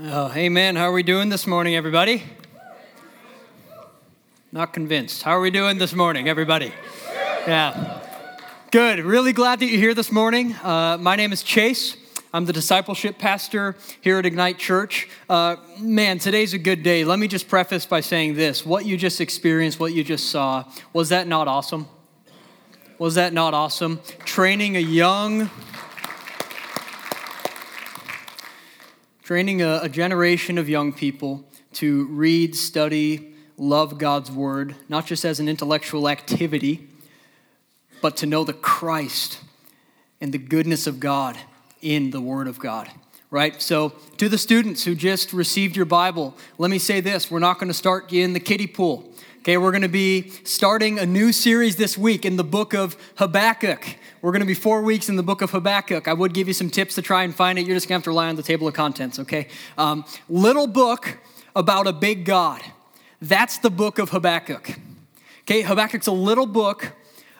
Oh, 0.00 0.32
amen. 0.34 0.76
How 0.76 0.88
are 0.88 0.92
we 0.92 1.02
doing 1.02 1.28
this 1.28 1.46
morning, 1.46 1.76
everybody? 1.76 2.22
Not 4.50 4.72
convinced. 4.72 5.22
How 5.22 5.32
are 5.32 5.40
we 5.40 5.50
doing 5.50 5.76
this 5.76 5.92
morning, 5.92 6.30
everybody? 6.30 6.72
Yeah. 7.46 8.00
Good. 8.70 9.00
Really 9.00 9.34
glad 9.34 9.60
that 9.60 9.66
you're 9.66 9.78
here 9.78 9.92
this 9.92 10.10
morning. 10.10 10.54
Uh, 10.62 10.96
my 10.98 11.14
name 11.14 11.30
is 11.30 11.42
Chase. 11.42 11.98
I'm 12.32 12.46
the 12.46 12.54
discipleship 12.54 13.18
pastor 13.18 13.76
here 14.00 14.18
at 14.18 14.24
Ignite 14.24 14.56
Church. 14.56 15.10
Uh, 15.28 15.56
man, 15.78 16.18
today's 16.18 16.54
a 16.54 16.58
good 16.58 16.82
day. 16.82 17.04
Let 17.04 17.18
me 17.18 17.28
just 17.28 17.46
preface 17.46 17.84
by 17.84 18.00
saying 18.00 18.34
this 18.34 18.64
what 18.64 18.86
you 18.86 18.96
just 18.96 19.20
experienced, 19.20 19.78
what 19.78 19.92
you 19.92 20.02
just 20.02 20.30
saw, 20.30 20.64
was 20.94 21.10
that 21.10 21.26
not 21.26 21.48
awesome? 21.48 21.86
Was 22.98 23.16
that 23.16 23.34
not 23.34 23.52
awesome? 23.52 24.00
Training 24.24 24.74
a 24.74 24.80
young, 24.80 25.50
training 29.32 29.62
a, 29.62 29.80
a 29.84 29.88
generation 29.88 30.58
of 30.58 30.68
young 30.68 30.92
people 30.92 31.42
to 31.72 32.04
read, 32.08 32.54
study, 32.54 33.32
love 33.56 33.96
God's 33.96 34.30
word, 34.30 34.76
not 34.90 35.06
just 35.06 35.24
as 35.24 35.40
an 35.40 35.48
intellectual 35.48 36.06
activity, 36.06 36.86
but 38.02 38.14
to 38.18 38.26
know 38.26 38.44
the 38.44 38.52
Christ 38.52 39.40
and 40.20 40.34
the 40.34 40.38
goodness 40.38 40.86
of 40.86 41.00
God 41.00 41.38
in 41.80 42.10
the 42.10 42.20
Word 42.20 42.46
of 42.46 42.58
God, 42.58 42.90
right? 43.30 43.62
So, 43.62 43.94
to 44.18 44.28
the 44.28 44.36
students 44.36 44.84
who 44.84 44.94
just 44.94 45.32
received 45.32 45.76
your 45.76 45.86
Bible, 45.86 46.36
let 46.58 46.70
me 46.70 46.78
say 46.78 47.00
this 47.00 47.30
we're 47.30 47.38
not 47.38 47.58
going 47.58 47.68
to 47.68 47.74
start 47.74 48.12
you 48.12 48.22
in 48.22 48.34
the 48.34 48.38
kiddie 48.38 48.66
pool. 48.66 49.14
Okay, 49.42 49.56
we're 49.56 49.72
going 49.72 49.82
to 49.82 49.88
be 49.88 50.30
starting 50.44 51.00
a 51.00 51.04
new 51.04 51.32
series 51.32 51.74
this 51.74 51.98
week 51.98 52.24
in 52.24 52.36
the 52.36 52.44
book 52.44 52.74
of 52.74 52.96
Habakkuk. 53.16 53.84
We're 54.20 54.30
going 54.30 54.38
to 54.38 54.46
be 54.46 54.54
four 54.54 54.82
weeks 54.82 55.08
in 55.08 55.16
the 55.16 55.24
book 55.24 55.42
of 55.42 55.50
Habakkuk. 55.50 56.06
I 56.06 56.12
would 56.12 56.32
give 56.32 56.46
you 56.46 56.54
some 56.54 56.70
tips 56.70 56.94
to 56.94 57.02
try 57.02 57.24
and 57.24 57.34
find 57.34 57.58
it. 57.58 57.66
You're 57.66 57.74
just 57.74 57.88
going 57.88 58.00
to 58.00 58.02
have 58.02 58.04
to 58.04 58.10
rely 58.10 58.28
on 58.28 58.36
the 58.36 58.44
table 58.44 58.68
of 58.68 58.74
contents, 58.74 59.18
okay? 59.18 59.48
Um, 59.76 60.04
little 60.28 60.68
book 60.68 61.18
about 61.56 61.88
a 61.88 61.92
big 61.92 62.24
God. 62.24 62.62
That's 63.20 63.58
the 63.58 63.68
book 63.68 63.98
of 63.98 64.10
Habakkuk. 64.10 64.78
Okay, 65.40 65.62
Habakkuk's 65.62 66.06
a 66.06 66.12
little 66.12 66.46
book 66.46 66.92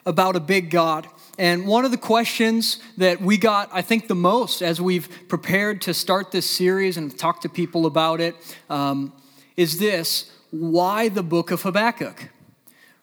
about 0.05 0.35
a 0.35 0.41
big 0.41 0.71
God. 0.71 1.07
And 1.39 1.65
one 1.65 1.85
of 1.85 1.91
the 1.91 1.97
questions 1.97 2.79
that 2.97 3.21
we 3.21 3.37
got, 3.37 3.69
I 3.71 3.81
think, 3.81 4.09
the 4.09 4.13
most 4.13 4.61
as 4.61 4.81
we've 4.81 5.07
prepared 5.29 5.81
to 5.83 5.93
start 5.93 6.33
this 6.33 6.49
series 6.49 6.97
and 6.97 7.17
talk 7.17 7.39
to 7.43 7.49
people 7.49 7.85
about 7.85 8.19
it, 8.19 8.35
um, 8.69 9.13
is 9.55 9.79
this 9.79 10.32
why 10.53 11.09
the 11.09 11.23
book 11.23 11.49
of 11.49 11.63
Habakkuk? 11.63 12.29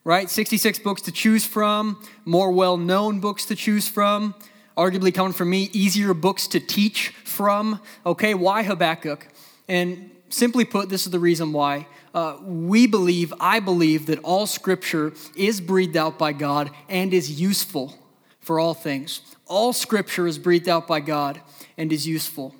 Right? 0.04 0.30
66 0.30 0.78
books 0.78 1.02
to 1.02 1.12
choose 1.12 1.44
from, 1.44 2.00
more 2.24 2.52
well 2.52 2.76
known 2.76 3.18
books 3.18 3.44
to 3.46 3.56
choose 3.56 3.88
from, 3.88 4.36
arguably 4.76 5.12
coming 5.12 5.32
from 5.32 5.50
me, 5.50 5.68
easier 5.72 6.14
books 6.14 6.46
to 6.48 6.60
teach 6.60 7.08
from. 7.24 7.80
Okay, 8.06 8.34
why 8.34 8.62
Habakkuk? 8.62 9.26
And 9.68 10.10
simply 10.28 10.64
put, 10.64 10.88
this 10.88 11.06
is 11.06 11.10
the 11.10 11.18
reason 11.18 11.52
why. 11.52 11.88
Uh, 12.14 12.36
we 12.40 12.86
believe, 12.86 13.34
I 13.40 13.58
believe, 13.58 14.06
that 14.06 14.20
all 14.20 14.46
scripture 14.46 15.12
is 15.34 15.60
breathed 15.60 15.96
out 15.96 16.18
by 16.18 16.32
God 16.32 16.70
and 16.88 17.12
is 17.12 17.40
useful 17.40 17.98
for 18.40 18.60
all 18.60 18.74
things. 18.74 19.22
All 19.46 19.72
scripture 19.72 20.28
is 20.28 20.38
breathed 20.38 20.68
out 20.68 20.86
by 20.86 21.00
God 21.00 21.40
and 21.76 21.92
is 21.92 22.06
useful. 22.06 22.54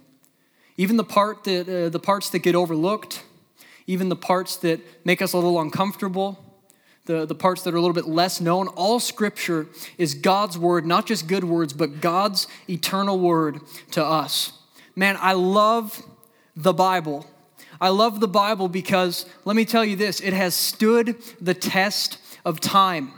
Even 0.77 0.96
the, 0.96 1.05
part 1.05 1.44
that, 1.44 1.68
uh, 1.68 1.88
the 1.91 2.00
parts 2.00 2.30
that 2.30 2.41
get 2.41 2.56
overlooked, 2.56 3.22
even 3.91 4.08
the 4.08 4.14
parts 4.14 4.55
that 4.58 4.80
make 5.05 5.20
us 5.20 5.33
a 5.33 5.36
little 5.36 5.60
uncomfortable, 5.60 6.38
the, 7.06 7.27
the 7.27 7.34
parts 7.34 7.62
that 7.64 7.74
are 7.74 7.77
a 7.77 7.80
little 7.80 7.94
bit 7.94 8.06
less 8.06 8.41
known, 8.41 8.69
all 8.69 9.00
scripture 9.00 9.66
is 9.98 10.14
God's 10.14 10.56
word, 10.56 10.86
not 10.86 11.06
just 11.06 11.27
good 11.27 11.42
words, 11.42 11.72
but 11.72 12.00
God's 12.00 12.46
eternal 12.68 13.18
word 13.18 13.58
to 13.91 14.05
us. 14.05 14.52
Man, 14.94 15.16
I 15.20 15.33
love 15.33 16.05
the 16.55 16.72
Bible. 16.72 17.27
I 17.80 17.88
love 17.88 18.20
the 18.20 18.28
Bible 18.28 18.68
because, 18.68 19.27
let 19.44 19.56
me 19.56 19.64
tell 19.64 19.84
you 19.84 19.96
this, 19.96 20.20
it 20.20 20.34
has 20.34 20.55
stood 20.55 21.16
the 21.41 21.55
test 21.55 22.18
of 22.44 22.61
time. 22.61 23.12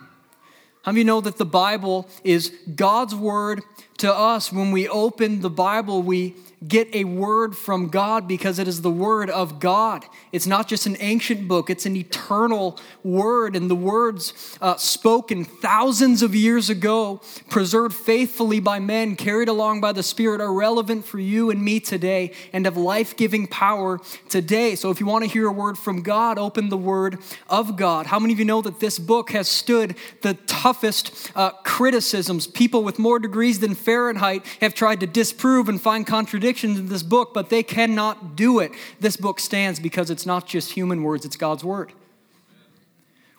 How 0.84 0.92
many 0.92 1.04
know 1.04 1.20
that 1.20 1.36
the 1.36 1.44
Bible 1.44 2.08
is 2.24 2.50
God's 2.74 3.14
word 3.14 3.60
to 3.98 4.10
us? 4.12 4.50
When 4.50 4.72
we 4.72 4.88
open 4.88 5.42
the 5.42 5.50
Bible, 5.50 6.02
we 6.02 6.34
get 6.66 6.94
a 6.94 7.04
word 7.04 7.56
from 7.56 7.88
God 7.88 8.28
because 8.28 8.58
it 8.58 8.68
is 8.68 8.82
the 8.82 8.90
word 8.90 9.30
of 9.30 9.58
God. 9.58 10.04
It's 10.30 10.46
not 10.46 10.68
just 10.68 10.86
an 10.86 10.96
ancient 11.00 11.48
book, 11.48 11.70
it's 11.70 11.86
an 11.86 11.96
eternal 11.96 12.78
word. 13.02 13.56
And 13.56 13.68
the 13.68 13.74
words 13.74 14.56
uh, 14.60 14.76
spoken 14.76 15.44
thousands 15.44 16.22
of 16.22 16.34
years 16.34 16.70
ago, 16.70 17.20
preserved 17.48 17.94
faithfully 17.94 18.60
by 18.60 18.78
men, 18.78 19.16
carried 19.16 19.48
along 19.48 19.80
by 19.80 19.92
the 19.92 20.02
Spirit, 20.02 20.40
are 20.40 20.52
relevant 20.52 21.04
for 21.04 21.18
you 21.18 21.50
and 21.50 21.62
me 21.62 21.80
today 21.80 22.32
and 22.52 22.64
have 22.64 22.76
life 22.76 23.16
giving 23.16 23.46
power 23.46 24.00
today. 24.28 24.76
So 24.76 24.90
if 24.90 25.00
you 25.00 25.06
want 25.06 25.24
to 25.24 25.30
hear 25.30 25.48
a 25.48 25.52
word 25.52 25.76
from 25.76 26.02
God, 26.02 26.38
open 26.38 26.68
the 26.68 26.76
word 26.76 27.18
of 27.48 27.76
God. 27.76 28.06
How 28.06 28.18
many 28.18 28.32
of 28.32 28.38
you 28.38 28.44
know 28.44 28.62
that 28.62 28.78
this 28.78 28.98
book 28.98 29.30
has 29.32 29.48
stood 29.48 29.96
the 30.20 30.34
toughest 30.34 31.32
uh, 31.34 31.50
criticisms? 31.64 32.46
People 32.46 32.84
with 32.84 32.98
more 32.98 33.18
degrees 33.18 33.58
than 33.58 33.74
Fahrenheit 33.74 34.46
have 34.60 34.74
tried 34.74 35.00
to 35.00 35.06
disprove 35.06 35.68
and 35.68 35.80
find 35.80 36.06
contradictions 36.06 36.51
contradictions 36.52 36.78
in 36.78 36.88
this 36.88 37.02
book, 37.02 37.32
but 37.32 37.48
they 37.48 37.62
cannot 37.62 38.36
do 38.36 38.60
it. 38.60 38.72
This 39.00 39.16
book 39.16 39.40
stands 39.40 39.80
because 39.80 40.10
it's 40.10 40.26
not 40.26 40.46
just 40.46 40.72
human 40.72 41.02
words, 41.02 41.24
it's 41.24 41.36
God's 41.36 41.64
word. 41.64 41.92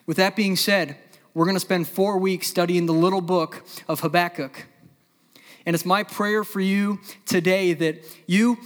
With 0.06 0.18
that 0.18 0.35
being 0.35 0.56
said, 0.56 0.97
we're 1.34 1.46
going 1.46 1.56
to 1.56 1.59
spend 1.59 1.88
four 1.88 2.18
weeks 2.18 2.47
studying 2.47 2.85
the 2.85 2.94
little 2.94 3.22
book 3.22 3.63
of 3.88 4.02
Habakkuk. 4.02 4.68
And 5.66 5.73
it's 5.73 5.85
my 5.85 6.03
prayer 6.03 6.44
for 6.44 6.59
you 6.59 7.00
today 7.25 7.73
that 7.73 8.03
you 8.28 8.57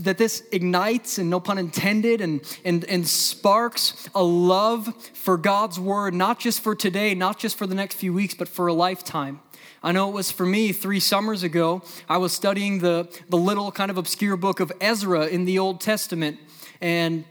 that 0.00 0.16
this 0.16 0.42
ignites 0.50 1.18
and 1.18 1.28
no 1.28 1.40
pun 1.40 1.58
intended 1.58 2.22
and, 2.22 2.40
and, 2.64 2.84
and 2.86 3.06
sparks 3.06 4.08
a 4.14 4.22
love 4.22 4.88
for 5.12 5.36
God's 5.36 5.78
word, 5.78 6.14
not 6.14 6.38
just 6.38 6.60
for 6.60 6.74
today, 6.74 7.14
not 7.14 7.38
just 7.38 7.58
for 7.58 7.66
the 7.66 7.74
next 7.74 7.96
few 7.96 8.14
weeks, 8.14 8.34
but 8.34 8.48
for 8.48 8.66
a 8.66 8.72
lifetime. 8.72 9.40
I 9.82 9.92
know 9.92 10.08
it 10.08 10.12
was 10.12 10.32
for 10.32 10.44
me 10.44 10.72
three 10.72 11.00
summers 11.00 11.42
ago. 11.42 11.82
I 12.08 12.18
was 12.18 12.32
studying 12.32 12.80
the, 12.80 13.08
the 13.28 13.36
little 13.36 13.70
kind 13.70 13.90
of 13.90 13.98
obscure 13.98 14.36
book 14.36 14.60
of 14.60 14.72
Ezra 14.80 15.26
in 15.26 15.44
the 15.44 15.58
Old 15.58 15.80
Testament. 15.80 16.38
And 16.80 17.24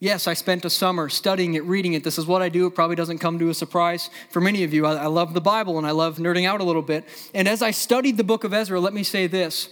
yes, 0.00 0.26
I 0.26 0.34
spent 0.34 0.64
a 0.64 0.70
summer 0.70 1.08
studying 1.08 1.54
it, 1.54 1.64
reading 1.64 1.92
it. 1.92 2.02
This 2.02 2.18
is 2.18 2.26
what 2.26 2.42
I 2.42 2.48
do. 2.48 2.66
It 2.66 2.74
probably 2.74 2.96
doesn't 2.96 3.18
come 3.18 3.38
to 3.38 3.50
a 3.50 3.54
surprise 3.54 4.10
for 4.30 4.40
many 4.40 4.64
of 4.64 4.74
you. 4.74 4.84
I, 4.84 4.94
I 4.94 5.06
love 5.06 5.32
the 5.32 5.40
Bible 5.40 5.78
and 5.78 5.86
I 5.86 5.92
love 5.92 6.16
nerding 6.18 6.44
out 6.44 6.60
a 6.60 6.64
little 6.64 6.82
bit. 6.82 7.04
And 7.34 7.46
as 7.46 7.62
I 7.62 7.70
studied 7.70 8.16
the 8.16 8.24
book 8.24 8.42
of 8.42 8.52
Ezra, 8.52 8.80
let 8.80 8.94
me 8.94 9.04
say 9.04 9.28
this 9.28 9.68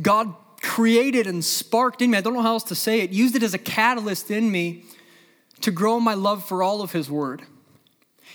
God 0.00 0.32
created 0.62 1.26
and 1.26 1.44
sparked 1.44 2.02
in 2.02 2.10
me, 2.10 2.18
I 2.18 2.20
don't 2.20 2.34
know 2.34 2.42
how 2.42 2.54
else 2.54 2.64
to 2.64 2.74
say 2.74 3.00
it, 3.00 3.10
used 3.10 3.34
it 3.34 3.42
as 3.42 3.54
a 3.54 3.58
catalyst 3.58 4.30
in 4.30 4.50
me 4.50 4.84
to 5.60 5.70
grow 5.70 5.98
my 5.98 6.14
love 6.14 6.46
for 6.46 6.62
all 6.62 6.82
of 6.82 6.92
His 6.92 7.10
Word. 7.10 7.42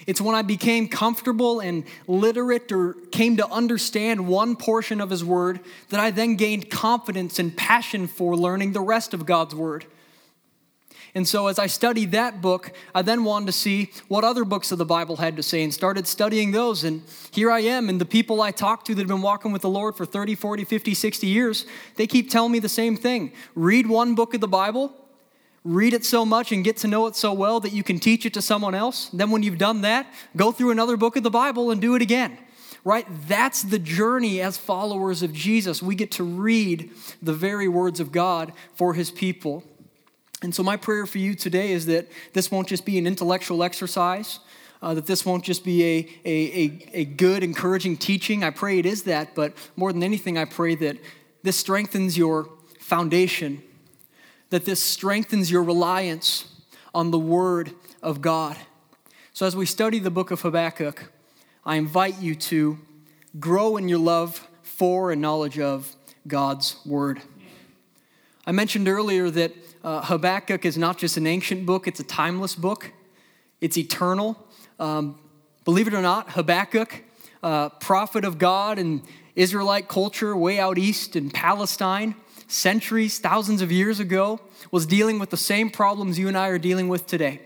It's 0.08 0.22
when 0.22 0.36
I 0.36 0.42
became 0.42 0.88
comfortable 0.88 1.60
and 1.60 1.84
literate 2.08 2.72
or 2.72 2.94
came 3.12 3.38
to 3.38 3.48
understand 3.50 4.28
one 4.28 4.56
portion 4.56 5.02
of 5.02 5.10
His 5.10 5.24
Word 5.24 5.60
that 5.90 6.00
I 6.00 6.12
then 6.12 6.36
gained 6.36 6.70
confidence 6.70 7.40
and 7.40 7.56
passion 7.56 8.08
for 8.08 8.36
learning 8.36 8.74
the 8.74 8.82
rest 8.82 9.14
of 9.14 9.26
God's 9.26 9.54
Word. 9.54 9.86
And 11.14 11.28
so, 11.28 11.48
as 11.48 11.60
I 11.60 11.68
studied 11.68 12.12
that 12.14 12.42
book, 12.42 12.72
I 12.96 13.02
then 13.02 13.26
wanted 13.26 13.48
to 13.48 13.52
see 13.52 13.92
what 14.08 14.24
other 14.24 14.46
books 14.46 14.72
of 14.72 14.78
the 14.78 14.86
Bible 14.86 15.18
had 15.18 15.36
to 15.36 15.44
say 15.44 15.62
and 15.62 15.74
started 15.74 16.08
studying 16.08 16.52
those. 16.52 16.86
And 16.86 17.02
here 17.32 17.52
I 17.52 17.60
am, 17.60 17.90
and 17.90 18.00
the 18.00 18.06
people 18.06 18.42
I 18.42 18.52
talk 18.52 18.86
to 18.86 18.96
that 18.96 19.02
have 19.02 19.10
been 19.10 19.22
walking 19.22 19.52
with 19.52 19.62
the 19.62 19.70
Lord 19.70 19.98
for 19.98 20.06
30, 20.06 20.36
40, 20.36 20.64
50, 20.64 20.94
60 20.94 21.28
years, 21.28 21.66
they 21.98 22.08
keep 22.08 22.30
telling 22.30 22.54
me 22.54 22.60
the 22.60 22.70
same 22.70 22.96
thing. 22.96 23.34
Read 23.56 23.88
one 23.88 24.16
book 24.16 24.34
of 24.34 24.40
the 24.40 24.48
Bible, 24.48 24.94
read 25.64 25.94
it 25.94 26.04
so 26.04 26.26
much 26.26 26.52
and 26.52 26.64
get 26.64 26.78
to 26.78 26.88
know 26.88 27.08
it 27.08 27.16
so 27.16 27.34
well 27.34 27.60
that 27.60 27.72
you 27.72 27.84
can 27.84 28.00
teach 28.00 28.26
it 28.26 28.34
to 28.34 28.42
someone 28.42 28.74
else. 28.74 29.10
Then, 29.10 29.32
when 29.32 29.44
you've 29.44 29.58
done 29.58 29.82
that, 29.82 30.08
go 30.36 30.52
through 30.52 30.72
another 30.72 30.98
book 30.98 31.16
of 31.16 31.24
the 31.24 31.30
Bible 31.30 31.72
and 31.72 31.80
do 31.80 31.96
it 31.96 32.02
again. 32.02 32.38
Right? 32.84 33.06
That's 33.28 33.62
the 33.62 33.78
journey 33.78 34.42
as 34.42 34.58
followers 34.58 35.22
of 35.22 35.34
Jesus. 35.34 35.84
We 35.84 35.94
get 35.94 36.12
to 36.14 36.24
read 36.24 36.90
the 37.22 37.34
very 37.34 37.68
words 37.68 38.00
of 38.00 38.12
God 38.12 38.54
for 38.74 38.96
his 38.96 39.12
people. 39.12 39.64
And 40.42 40.56
so, 40.56 40.64
my 40.64 40.78
prayer 40.78 41.06
for 41.06 41.20
you 41.20 41.36
today 41.36 41.72
is 41.72 41.86
that 41.86 42.08
this 42.34 42.50
won't 42.50 42.68
just 42.68 42.86
be 42.86 42.98
an 42.98 43.06
intellectual 43.06 43.64
exercise. 43.64 44.40
Uh, 44.82 44.96
that 44.96 45.06
this 45.06 45.24
won't 45.28 45.44
just 45.44 45.64
be 45.64 45.84
a, 45.84 46.10
a, 46.26 46.32
a, 46.32 46.90
a 47.02 47.06
good, 47.06 47.44
encouraging 47.44 47.96
teaching. 47.96 48.44
I 48.44 48.50
pray 48.50 48.80
it 48.80 48.86
is 48.88 49.04
that, 49.04 49.36
but 49.36 49.54
more 49.76 49.94
than 49.94 50.02
anything, 50.02 50.40
I 50.40 50.46
pray 50.46 50.74
that 50.74 50.98
this 51.44 51.56
strengthens 51.56 52.18
your 52.18 52.50
foundation 52.80 53.62
that 54.52 54.66
this 54.66 54.82
strengthens 54.82 55.50
your 55.50 55.64
reliance 55.64 56.46
on 56.94 57.10
the 57.10 57.20
Word 57.20 57.72
of 58.04 58.22
God. 58.22 58.58
So, 59.34 59.46
as 59.46 59.56
we 59.56 59.66
study 59.66 59.98
the 59.98 60.12
book 60.12 60.30
of 60.30 60.42
Habakkuk, 60.42 61.12
I 61.66 61.78
invite 61.78 62.22
you 62.22 62.36
to 62.36 62.78
grow 63.40 63.78
in 63.78 63.88
your 63.88 64.00
love 64.00 64.48
for 64.62 65.12
and 65.12 65.22
knowledge 65.22 65.58
of 65.58 65.96
God's 66.28 66.76
Word. 66.86 67.22
I 68.46 68.52
mentioned 68.52 68.88
earlier 68.88 69.30
that 69.30 69.54
uh, 69.84 70.02
Habakkuk 70.02 70.66
is 70.66 70.78
not 70.78 70.98
just 70.98 71.16
an 71.16 71.28
ancient 71.28 71.66
book, 71.66 71.88
it's 71.88 72.00
a 72.00 72.04
timeless 72.04 72.54
book, 72.54 72.92
it's 73.62 73.78
eternal. 73.78 74.38
Um, 74.80 75.18
believe 75.64 75.88
it 75.88 75.94
or 75.94 76.02
not, 76.02 76.32
Habakkuk, 76.32 77.04
uh, 77.42 77.70
prophet 77.70 78.26
of 78.26 78.38
God 78.38 78.80
and 78.80 79.02
Israelite 79.36 79.88
culture 79.88 80.36
way 80.36 80.60
out 80.60 80.78
east 80.78 81.16
in 81.16 81.32
Palestine, 81.32 82.16
centuries, 82.52 83.20
thousands 83.20 83.62
of 83.62 83.72
years 83.72 84.00
ago, 84.00 84.40
was 84.72 84.86
dealing 84.86 85.20
with 85.20 85.30
the 85.30 85.38
same 85.38 85.70
problems 85.70 86.20
you 86.20 86.28
and 86.28 86.38
I 86.38 86.50
are 86.50 86.60
dealing 86.60 86.88
with 86.88 87.08
today. 87.08 87.42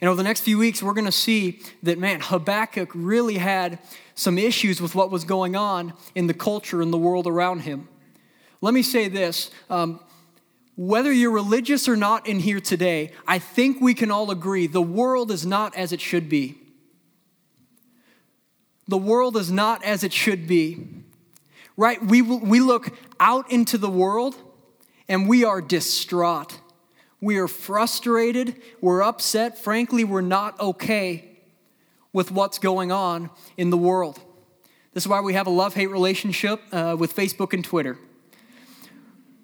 And 0.00 0.08
over 0.08 0.16
the 0.16 0.22
next 0.22 0.40
few 0.40 0.58
weeks, 0.58 0.82
we're 0.82 0.94
going 0.94 1.06
to 1.06 1.12
see 1.12 1.60
that, 1.82 1.98
man, 1.98 2.20
Habakkuk 2.20 2.90
really 2.94 3.38
had 3.38 3.78
some 4.14 4.38
issues 4.38 4.80
with 4.80 4.94
what 4.94 5.10
was 5.10 5.24
going 5.24 5.56
on 5.56 5.94
in 6.14 6.26
the 6.26 6.34
culture 6.34 6.82
and 6.82 6.92
the 6.92 6.98
world 6.98 7.26
around 7.26 7.60
him. 7.60 7.88
Let 8.60 8.74
me 8.74 8.82
say 8.82 9.08
this 9.08 9.50
um, 9.70 10.00
whether 10.76 11.12
you're 11.12 11.30
religious 11.30 11.88
or 11.88 11.96
not 11.96 12.26
in 12.26 12.40
here 12.40 12.60
today, 12.60 13.12
I 13.26 13.38
think 13.38 13.80
we 13.80 13.94
can 13.94 14.10
all 14.10 14.30
agree 14.30 14.66
the 14.66 14.82
world 14.82 15.30
is 15.30 15.44
not 15.44 15.76
as 15.76 15.92
it 15.92 16.00
should 16.00 16.28
be. 16.28 16.58
The 18.88 18.98
world 18.98 19.36
is 19.36 19.50
not 19.50 19.84
as 19.84 20.02
it 20.02 20.12
should 20.12 20.46
be. 20.46 21.01
Right? 21.82 22.00
We, 22.00 22.22
we 22.22 22.60
look 22.60 22.96
out 23.18 23.50
into 23.50 23.76
the 23.76 23.90
world 23.90 24.36
and 25.08 25.28
we 25.28 25.42
are 25.42 25.60
distraught. 25.60 26.60
We 27.20 27.38
are 27.38 27.48
frustrated. 27.48 28.62
We're 28.80 29.02
upset. 29.02 29.58
Frankly, 29.58 30.04
we're 30.04 30.20
not 30.20 30.60
okay 30.60 31.40
with 32.12 32.30
what's 32.30 32.60
going 32.60 32.92
on 32.92 33.30
in 33.56 33.70
the 33.70 33.76
world. 33.76 34.20
This 34.92 35.02
is 35.02 35.08
why 35.08 35.22
we 35.22 35.32
have 35.32 35.48
a 35.48 35.50
love 35.50 35.74
hate 35.74 35.88
relationship 35.88 36.60
uh, 36.70 36.94
with 36.96 37.16
Facebook 37.16 37.52
and 37.52 37.64
Twitter. 37.64 37.98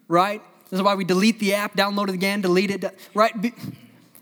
Right? 0.06 0.40
This 0.70 0.79
is 0.79 0.82
why 0.85 0.94
we 0.94 1.05
delete 1.05 1.40
the 1.40 1.55
app, 1.55 1.75
download 1.75 2.06
it 2.06 2.14
again, 2.14 2.40
delete 2.40 2.70
it. 2.70 2.85
Right? 3.14 3.35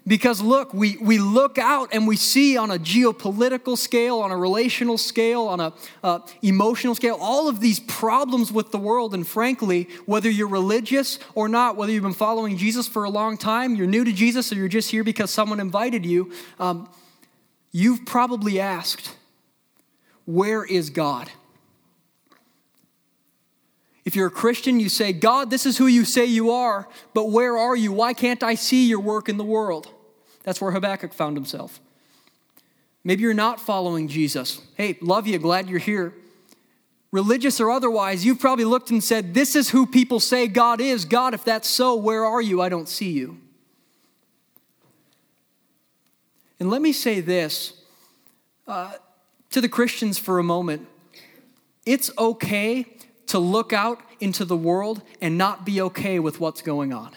Because 0.08 0.40
look, 0.40 0.72
we, 0.72 0.96
we 0.98 1.18
look 1.18 1.58
out 1.58 1.88
and 1.92 2.06
we 2.06 2.16
see 2.16 2.56
on 2.56 2.70
a 2.70 2.78
geopolitical 2.78 3.76
scale, 3.76 4.20
on 4.20 4.30
a 4.30 4.36
relational 4.36 4.98
scale, 4.98 5.48
on 5.48 5.58
a 5.58 5.72
uh, 6.04 6.20
emotional 6.42 6.94
scale, 6.94 7.18
all 7.20 7.48
of 7.48 7.58
these 7.58 7.80
problems 7.80 8.52
with 8.52 8.70
the 8.70 8.78
world. 8.78 9.14
And 9.14 9.26
frankly, 9.26 9.88
whether 10.04 10.30
you're 10.30 10.46
religious 10.46 11.18
or 11.34 11.48
not, 11.48 11.76
whether 11.76 11.90
you've 11.90 12.04
been 12.04 12.12
following 12.12 12.56
Jesus 12.56 12.86
for 12.86 13.02
a 13.02 13.10
long 13.10 13.36
time, 13.36 13.74
you're 13.74 13.88
new 13.88 14.04
to 14.04 14.12
Jesus, 14.12 14.52
or 14.52 14.54
you're 14.54 14.68
just 14.68 14.92
here 14.92 15.02
because 15.02 15.32
someone 15.32 15.58
invited 15.58 16.06
you, 16.06 16.30
um, 16.60 16.88
you've 17.72 18.06
probably 18.06 18.60
asked, 18.60 19.16
Where 20.24 20.64
is 20.64 20.88
God? 20.90 21.32
If 24.04 24.14
you're 24.14 24.28
a 24.28 24.30
Christian, 24.30 24.78
you 24.78 24.88
say, 24.88 25.12
God, 25.12 25.50
this 25.50 25.66
is 25.66 25.76
who 25.78 25.88
you 25.88 26.04
say 26.04 26.26
you 26.26 26.52
are, 26.52 26.86
but 27.12 27.30
where 27.30 27.58
are 27.58 27.74
you? 27.74 27.90
Why 27.90 28.12
can't 28.12 28.44
I 28.44 28.54
see 28.54 28.86
your 28.86 29.00
work 29.00 29.28
in 29.28 29.36
the 29.36 29.42
world? 29.42 29.92
That's 30.46 30.60
where 30.60 30.70
Habakkuk 30.70 31.12
found 31.12 31.36
himself. 31.36 31.80
Maybe 33.02 33.22
you're 33.22 33.34
not 33.34 33.60
following 33.60 34.06
Jesus. 34.06 34.60
Hey, 34.76 34.96
love 35.00 35.26
you, 35.26 35.38
glad 35.38 35.68
you're 35.68 35.80
here. 35.80 36.14
Religious 37.10 37.60
or 37.60 37.70
otherwise, 37.70 38.24
you've 38.24 38.38
probably 38.38 38.64
looked 38.64 38.90
and 38.90 39.02
said, 39.02 39.34
This 39.34 39.56
is 39.56 39.70
who 39.70 39.86
people 39.86 40.20
say 40.20 40.46
God 40.46 40.80
is. 40.80 41.04
God, 41.04 41.34
if 41.34 41.42
that's 41.44 41.68
so, 41.68 41.96
where 41.96 42.24
are 42.24 42.40
you? 42.40 42.62
I 42.62 42.68
don't 42.68 42.88
see 42.88 43.10
you. 43.10 43.38
And 46.60 46.70
let 46.70 46.80
me 46.80 46.92
say 46.92 47.20
this 47.20 47.82
uh, 48.68 48.92
to 49.50 49.60
the 49.60 49.68
Christians 49.68 50.16
for 50.16 50.38
a 50.38 50.44
moment 50.44 50.86
it's 51.84 52.10
okay 52.18 52.86
to 53.26 53.38
look 53.40 53.72
out 53.72 54.00
into 54.20 54.44
the 54.44 54.56
world 54.56 55.02
and 55.20 55.36
not 55.36 55.66
be 55.66 55.80
okay 55.80 56.20
with 56.20 56.38
what's 56.38 56.62
going 56.62 56.92
on. 56.92 57.10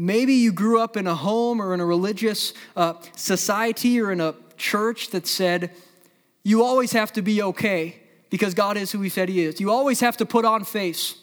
Maybe 0.00 0.34
you 0.34 0.52
grew 0.52 0.80
up 0.80 0.96
in 0.96 1.08
a 1.08 1.14
home 1.16 1.60
or 1.60 1.74
in 1.74 1.80
a 1.80 1.84
religious 1.84 2.54
uh, 2.76 2.94
society 3.16 4.00
or 4.00 4.12
in 4.12 4.20
a 4.20 4.32
church 4.56 5.10
that 5.10 5.26
said, 5.26 5.72
you 6.44 6.62
always 6.62 6.92
have 6.92 7.12
to 7.14 7.22
be 7.22 7.42
okay 7.42 7.96
because 8.30 8.54
God 8.54 8.76
is 8.76 8.92
who 8.92 9.00
He 9.00 9.08
said 9.08 9.28
He 9.28 9.40
is. 9.40 9.60
You 9.60 9.72
always 9.72 9.98
have 9.98 10.16
to 10.18 10.24
put 10.24 10.44
on 10.44 10.62
face. 10.62 11.16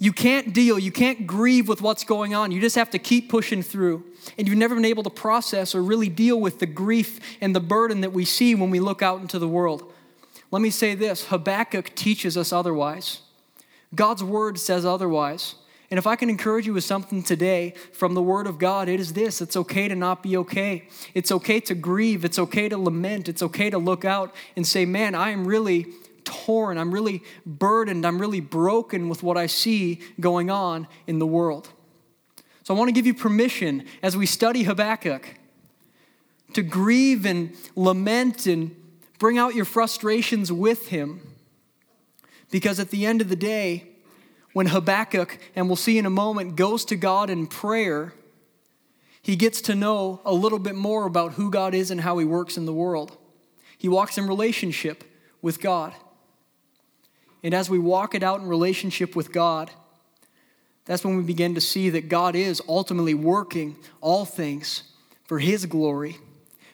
You 0.00 0.12
can't 0.12 0.52
deal, 0.52 0.76
you 0.76 0.90
can't 0.90 1.24
grieve 1.24 1.68
with 1.68 1.80
what's 1.80 2.02
going 2.02 2.34
on. 2.34 2.50
You 2.50 2.60
just 2.60 2.74
have 2.74 2.90
to 2.90 2.98
keep 2.98 3.28
pushing 3.28 3.62
through. 3.62 4.02
And 4.36 4.48
you've 4.48 4.58
never 4.58 4.74
been 4.74 4.84
able 4.84 5.04
to 5.04 5.10
process 5.10 5.72
or 5.72 5.80
really 5.80 6.08
deal 6.08 6.40
with 6.40 6.58
the 6.58 6.66
grief 6.66 7.20
and 7.40 7.54
the 7.54 7.60
burden 7.60 8.00
that 8.00 8.12
we 8.12 8.24
see 8.24 8.56
when 8.56 8.70
we 8.70 8.80
look 8.80 9.02
out 9.02 9.20
into 9.20 9.38
the 9.38 9.46
world. 9.46 9.92
Let 10.50 10.62
me 10.62 10.70
say 10.70 10.96
this 10.96 11.26
Habakkuk 11.26 11.94
teaches 11.94 12.36
us 12.36 12.52
otherwise. 12.52 13.20
God's 13.94 14.24
word 14.24 14.58
says 14.58 14.84
otherwise. 14.84 15.54
And 15.90 15.96
if 15.96 16.06
I 16.06 16.16
can 16.16 16.28
encourage 16.28 16.66
you 16.66 16.74
with 16.74 16.84
something 16.84 17.22
today 17.22 17.72
from 17.92 18.12
the 18.14 18.22
Word 18.22 18.46
of 18.46 18.58
God, 18.58 18.88
it 18.88 19.00
is 19.00 19.14
this 19.14 19.40
it's 19.40 19.56
okay 19.56 19.88
to 19.88 19.94
not 19.94 20.22
be 20.22 20.36
okay. 20.36 20.88
It's 21.14 21.32
okay 21.32 21.60
to 21.60 21.74
grieve. 21.74 22.24
It's 22.24 22.38
okay 22.38 22.68
to 22.68 22.76
lament. 22.76 23.28
It's 23.28 23.42
okay 23.42 23.70
to 23.70 23.78
look 23.78 24.04
out 24.04 24.34
and 24.54 24.66
say, 24.66 24.84
man, 24.84 25.14
I 25.14 25.30
am 25.30 25.46
really 25.46 25.86
torn. 26.24 26.76
I'm 26.76 26.92
really 26.92 27.22
burdened. 27.46 28.06
I'm 28.06 28.20
really 28.20 28.40
broken 28.40 29.08
with 29.08 29.22
what 29.22 29.38
I 29.38 29.46
see 29.46 30.00
going 30.20 30.50
on 30.50 30.86
in 31.06 31.18
the 31.18 31.26
world. 31.26 31.70
So 32.64 32.74
I 32.74 32.78
want 32.78 32.88
to 32.88 32.92
give 32.92 33.06
you 33.06 33.14
permission 33.14 33.86
as 34.02 34.14
we 34.14 34.26
study 34.26 34.64
Habakkuk 34.64 35.26
to 36.52 36.62
grieve 36.62 37.24
and 37.24 37.56
lament 37.74 38.46
and 38.46 38.76
bring 39.18 39.38
out 39.38 39.54
your 39.54 39.64
frustrations 39.64 40.52
with 40.52 40.88
him. 40.88 41.34
Because 42.50 42.78
at 42.78 42.90
the 42.90 43.06
end 43.06 43.22
of 43.22 43.30
the 43.30 43.36
day, 43.36 43.88
when 44.58 44.66
Habakkuk, 44.66 45.38
and 45.54 45.68
we'll 45.68 45.76
see 45.76 45.98
in 45.98 46.04
a 46.04 46.10
moment, 46.10 46.56
goes 46.56 46.84
to 46.86 46.96
God 46.96 47.30
in 47.30 47.46
prayer, 47.46 48.12
he 49.22 49.36
gets 49.36 49.60
to 49.60 49.76
know 49.76 50.20
a 50.24 50.34
little 50.34 50.58
bit 50.58 50.74
more 50.74 51.06
about 51.06 51.34
who 51.34 51.48
God 51.48 51.74
is 51.76 51.92
and 51.92 52.00
how 52.00 52.18
he 52.18 52.24
works 52.24 52.56
in 52.56 52.66
the 52.66 52.72
world. 52.72 53.16
He 53.78 53.88
walks 53.88 54.18
in 54.18 54.26
relationship 54.26 55.04
with 55.40 55.60
God. 55.60 55.94
And 57.44 57.54
as 57.54 57.70
we 57.70 57.78
walk 57.78 58.16
it 58.16 58.24
out 58.24 58.40
in 58.40 58.48
relationship 58.48 59.14
with 59.14 59.30
God, 59.30 59.70
that's 60.86 61.04
when 61.04 61.16
we 61.16 61.22
begin 61.22 61.54
to 61.54 61.60
see 61.60 61.88
that 61.90 62.08
God 62.08 62.34
is 62.34 62.60
ultimately 62.66 63.14
working 63.14 63.76
all 64.00 64.24
things 64.24 64.82
for 65.22 65.38
his 65.38 65.66
glory, 65.66 66.16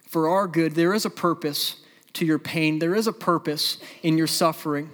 for 0.08 0.30
our 0.30 0.48
good. 0.48 0.74
There 0.74 0.94
is 0.94 1.04
a 1.04 1.10
purpose 1.10 1.82
to 2.14 2.24
your 2.24 2.38
pain, 2.38 2.78
there 2.78 2.94
is 2.94 3.06
a 3.06 3.12
purpose 3.12 3.76
in 4.02 4.16
your 4.16 4.26
suffering. 4.26 4.88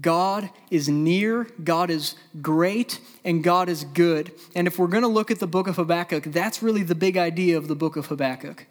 God 0.00 0.50
is 0.70 0.88
near, 0.88 1.46
God 1.62 1.88
is 1.88 2.16
great, 2.42 2.98
and 3.24 3.44
God 3.44 3.68
is 3.68 3.84
good. 3.84 4.32
And 4.54 4.66
if 4.66 4.78
we're 4.78 4.88
going 4.88 5.02
to 5.02 5.08
look 5.08 5.30
at 5.30 5.38
the 5.38 5.46
book 5.46 5.68
of 5.68 5.76
Habakkuk, 5.76 6.24
that's 6.24 6.62
really 6.62 6.82
the 6.82 6.96
big 6.96 7.16
idea 7.16 7.56
of 7.56 7.68
the 7.68 7.76
book 7.76 7.96
of 7.96 8.06
Habakkuk. 8.06 8.66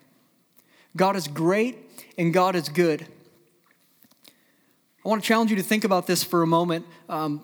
God 0.97 1.15
is 1.15 1.27
great, 1.27 1.77
and 2.17 2.33
God 2.33 2.55
is 2.55 2.67
good. 2.67 3.07
I 5.05 5.09
want 5.09 5.23
to 5.23 5.27
challenge 5.27 5.49
you 5.49 5.57
to 5.57 5.63
think 5.63 5.83
about 5.83 6.07
this 6.07 6.23
for 6.23 6.43
a 6.43 6.47
moment. 6.47 6.85
Um, 7.07 7.43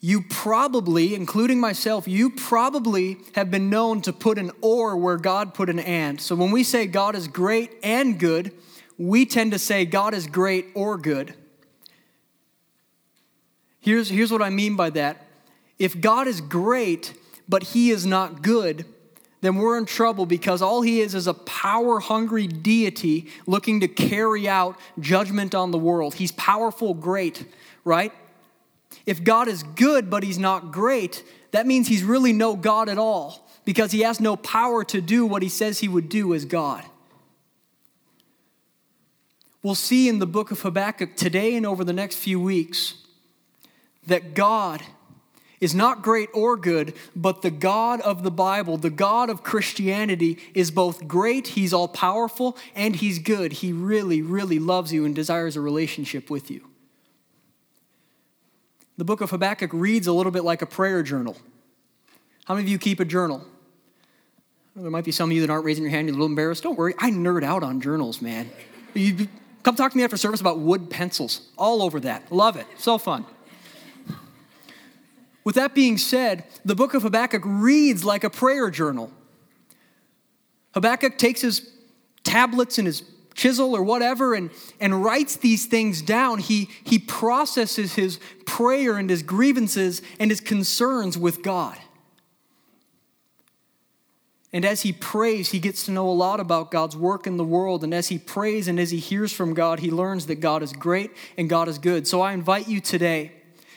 you 0.00 0.22
probably, 0.22 1.14
including 1.14 1.60
myself, 1.60 2.06
you 2.06 2.28
probably 2.28 3.16
have 3.34 3.50
been 3.50 3.70
known 3.70 4.02
to 4.02 4.12
put 4.12 4.36
an 4.36 4.50
or 4.60 4.96
where 4.96 5.16
God 5.16 5.54
put 5.54 5.70
an 5.70 5.78
and. 5.78 6.20
So 6.20 6.34
when 6.34 6.50
we 6.50 6.62
say 6.62 6.86
God 6.86 7.14
is 7.14 7.28
great 7.28 7.72
and 7.82 8.18
good, 8.18 8.52
we 8.98 9.24
tend 9.24 9.52
to 9.52 9.58
say 9.58 9.86
God 9.86 10.12
is 10.12 10.26
great 10.26 10.66
or 10.74 10.98
good. 10.98 11.34
Here's, 13.84 14.08
here's 14.08 14.32
what 14.32 14.40
I 14.40 14.48
mean 14.48 14.76
by 14.76 14.88
that. 14.90 15.26
If 15.78 16.00
God 16.00 16.26
is 16.26 16.40
great, 16.40 17.12
but 17.46 17.62
he 17.62 17.90
is 17.90 18.06
not 18.06 18.40
good, 18.40 18.86
then 19.42 19.56
we're 19.56 19.76
in 19.76 19.84
trouble 19.84 20.24
because 20.24 20.62
all 20.62 20.80
he 20.80 21.02
is 21.02 21.14
is 21.14 21.26
a 21.26 21.34
power 21.34 22.00
hungry 22.00 22.46
deity 22.46 23.28
looking 23.46 23.80
to 23.80 23.88
carry 23.88 24.48
out 24.48 24.78
judgment 24.98 25.54
on 25.54 25.70
the 25.70 25.76
world. 25.76 26.14
He's 26.14 26.32
powerful, 26.32 26.94
great, 26.94 27.44
right? 27.84 28.10
If 29.04 29.22
God 29.22 29.48
is 29.48 29.62
good, 29.62 30.08
but 30.08 30.22
he's 30.22 30.38
not 30.38 30.72
great, 30.72 31.22
that 31.50 31.66
means 31.66 31.86
he's 31.86 32.02
really 32.02 32.32
no 32.32 32.56
God 32.56 32.88
at 32.88 32.96
all 32.96 33.46
because 33.66 33.92
he 33.92 34.00
has 34.00 34.18
no 34.18 34.34
power 34.34 34.82
to 34.84 35.02
do 35.02 35.26
what 35.26 35.42
he 35.42 35.50
says 35.50 35.80
he 35.80 35.88
would 35.88 36.08
do 36.08 36.32
as 36.32 36.46
God. 36.46 36.82
We'll 39.62 39.74
see 39.74 40.08
in 40.08 40.20
the 40.20 40.26
book 40.26 40.50
of 40.50 40.62
Habakkuk 40.62 41.16
today 41.16 41.54
and 41.54 41.66
over 41.66 41.84
the 41.84 41.92
next 41.92 42.16
few 42.16 42.40
weeks 42.40 43.03
that 44.06 44.34
God 44.34 44.82
is 45.60 45.74
not 45.74 46.02
great 46.02 46.28
or 46.34 46.56
good, 46.56 46.94
but 47.16 47.42
the 47.42 47.50
God 47.50 48.00
of 48.02 48.22
the 48.22 48.30
Bible, 48.30 48.76
the 48.76 48.90
God 48.90 49.30
of 49.30 49.42
Christianity, 49.42 50.38
is 50.52 50.70
both 50.70 51.08
great, 51.08 51.48
He's 51.48 51.72
all 51.72 51.88
powerful, 51.88 52.56
and 52.74 52.96
He's 52.96 53.18
good. 53.18 53.54
He 53.54 53.72
really, 53.72 54.20
really 54.20 54.58
loves 54.58 54.92
you 54.92 55.04
and 55.04 55.14
desires 55.14 55.56
a 55.56 55.60
relationship 55.60 56.28
with 56.28 56.50
you. 56.50 56.68
The 58.98 59.04
book 59.04 59.20
of 59.20 59.30
Habakkuk 59.30 59.70
reads 59.72 60.06
a 60.06 60.12
little 60.12 60.32
bit 60.32 60.44
like 60.44 60.60
a 60.60 60.66
prayer 60.66 61.02
journal. 61.02 61.36
How 62.44 62.54
many 62.54 62.66
of 62.66 62.68
you 62.68 62.78
keep 62.78 63.00
a 63.00 63.04
journal? 63.04 63.44
There 64.76 64.90
might 64.90 65.04
be 65.04 65.12
some 65.12 65.30
of 65.30 65.34
you 65.34 65.40
that 65.40 65.50
aren't 65.50 65.64
raising 65.64 65.84
your 65.84 65.90
hand, 65.90 66.08
you're 66.08 66.14
a 66.14 66.18
little 66.18 66.26
embarrassed. 66.26 66.62
Don't 66.62 66.76
worry, 66.76 66.94
I 66.98 67.10
nerd 67.10 67.42
out 67.42 67.62
on 67.62 67.80
journals, 67.80 68.20
man. 68.20 68.50
You, 68.92 69.28
come 69.62 69.76
talk 69.76 69.92
to 69.92 69.96
me 69.96 70.04
after 70.04 70.16
service 70.16 70.40
about 70.40 70.58
wood 70.58 70.90
pencils. 70.90 71.48
All 71.56 71.80
over 71.82 72.00
that. 72.00 72.30
Love 72.30 72.56
it. 72.56 72.66
So 72.76 72.98
fun. 72.98 73.24
With 75.44 75.56
that 75.56 75.74
being 75.74 75.98
said, 75.98 76.44
the 76.64 76.74
book 76.74 76.94
of 76.94 77.02
Habakkuk 77.02 77.42
reads 77.44 78.04
like 78.04 78.24
a 78.24 78.30
prayer 78.30 78.70
journal. 78.70 79.12
Habakkuk 80.72 81.18
takes 81.18 81.42
his 81.42 81.70
tablets 82.24 82.78
and 82.78 82.86
his 82.86 83.02
chisel 83.34 83.76
or 83.76 83.82
whatever 83.82 84.34
and, 84.34 84.50
and 84.80 85.04
writes 85.04 85.36
these 85.36 85.66
things 85.66 86.00
down. 86.00 86.38
He, 86.38 86.70
he 86.82 86.98
processes 86.98 87.94
his 87.94 88.18
prayer 88.46 88.96
and 88.96 89.10
his 89.10 89.22
grievances 89.22 90.00
and 90.18 90.30
his 90.30 90.40
concerns 90.40 91.18
with 91.18 91.42
God. 91.42 91.76
And 94.52 94.64
as 94.64 94.82
he 94.82 94.92
prays, 94.92 95.50
he 95.50 95.58
gets 95.58 95.84
to 95.86 95.90
know 95.90 96.08
a 96.08 96.12
lot 96.12 96.38
about 96.38 96.70
God's 96.70 96.96
work 96.96 97.26
in 97.26 97.36
the 97.36 97.44
world. 97.44 97.82
And 97.82 97.92
as 97.92 98.08
he 98.08 98.18
prays 98.18 98.68
and 98.68 98.78
as 98.78 98.92
he 98.92 98.98
hears 98.98 99.32
from 99.32 99.52
God, 99.52 99.80
he 99.80 99.90
learns 99.90 100.26
that 100.26 100.36
God 100.36 100.62
is 100.62 100.72
great 100.72 101.10
and 101.36 101.50
God 101.50 101.66
is 101.66 101.78
good. 101.78 102.06
So 102.06 102.20
I 102.20 102.32
invite 102.32 102.68
you 102.68 102.80
today 102.80 103.32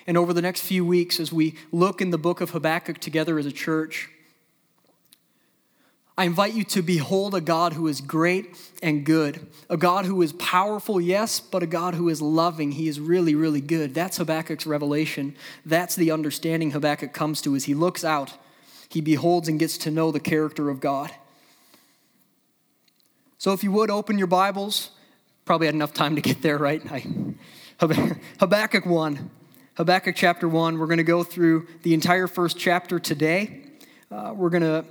and 0.07 0.17
over 0.17 0.33
the 0.33 0.41
next 0.41 0.61
few 0.61 0.83
weeks 0.83 1.19
as 1.19 1.31
we 1.31 1.53
look 1.71 2.01
in 2.01 2.09
the 2.09 2.17
book 2.17 2.41
of 2.41 2.51
Habakkuk 2.51 2.99
together 2.99 3.37
as 3.37 3.45
a 3.45 3.51
church. 3.51 4.09
I 6.17 6.23
invite 6.23 6.55
you 6.55 6.63
to 6.63 6.81
behold 6.81 7.35
a 7.35 7.41
God 7.41 7.73
who 7.73 7.85
is 7.85 8.01
great 8.01 8.57
and 8.81 9.05
good, 9.05 9.45
a 9.69 9.77
God 9.77 10.05
who 10.05 10.19
is 10.23 10.33
powerful, 10.33 10.99
yes, 10.99 11.39
but 11.39 11.61
a 11.61 11.67
God 11.67 11.93
who 11.93 12.09
is 12.09 12.23
loving. 12.23 12.71
He 12.71 12.87
is 12.87 12.99
really, 12.99 13.35
really 13.35 13.61
good. 13.61 13.93
That's 13.93 14.17
Habakkuk's 14.17 14.65
revelation. 14.65 15.35
That's 15.63 15.95
the 15.95 16.09
understanding 16.09 16.71
Habakkuk 16.71 17.13
comes 17.13 17.39
to 17.43 17.55
as 17.55 17.65
he 17.65 17.75
looks 17.75 18.03
out 18.03 18.33
he 18.89 19.01
beholds 19.01 19.47
and 19.47 19.59
gets 19.59 19.77
to 19.79 19.91
know 19.91 20.11
the 20.11 20.19
character 20.19 20.69
of 20.69 20.79
God. 20.79 21.11
So, 23.37 23.53
if 23.53 23.63
you 23.63 23.71
would 23.71 23.89
open 23.89 24.17
your 24.17 24.27
Bibles, 24.27 24.91
probably 25.45 25.67
had 25.67 25.75
enough 25.75 25.93
time 25.93 26.15
to 26.15 26.21
get 26.21 26.41
there, 26.41 26.57
right? 26.57 26.81
I, 26.91 27.05
Habakkuk 28.39 28.85
1. 28.85 29.29
Habakkuk 29.77 30.15
chapter 30.15 30.49
1. 30.49 30.79
We're 30.79 30.87
going 30.87 30.97
to 30.97 31.03
go 31.03 31.23
through 31.23 31.67
the 31.83 31.93
entire 31.93 32.25
first 32.25 32.57
chapter 32.57 32.97
today. 32.97 33.61
Uh, 34.09 34.33
we're 34.35 34.49
going 34.49 34.63
to 34.63 34.83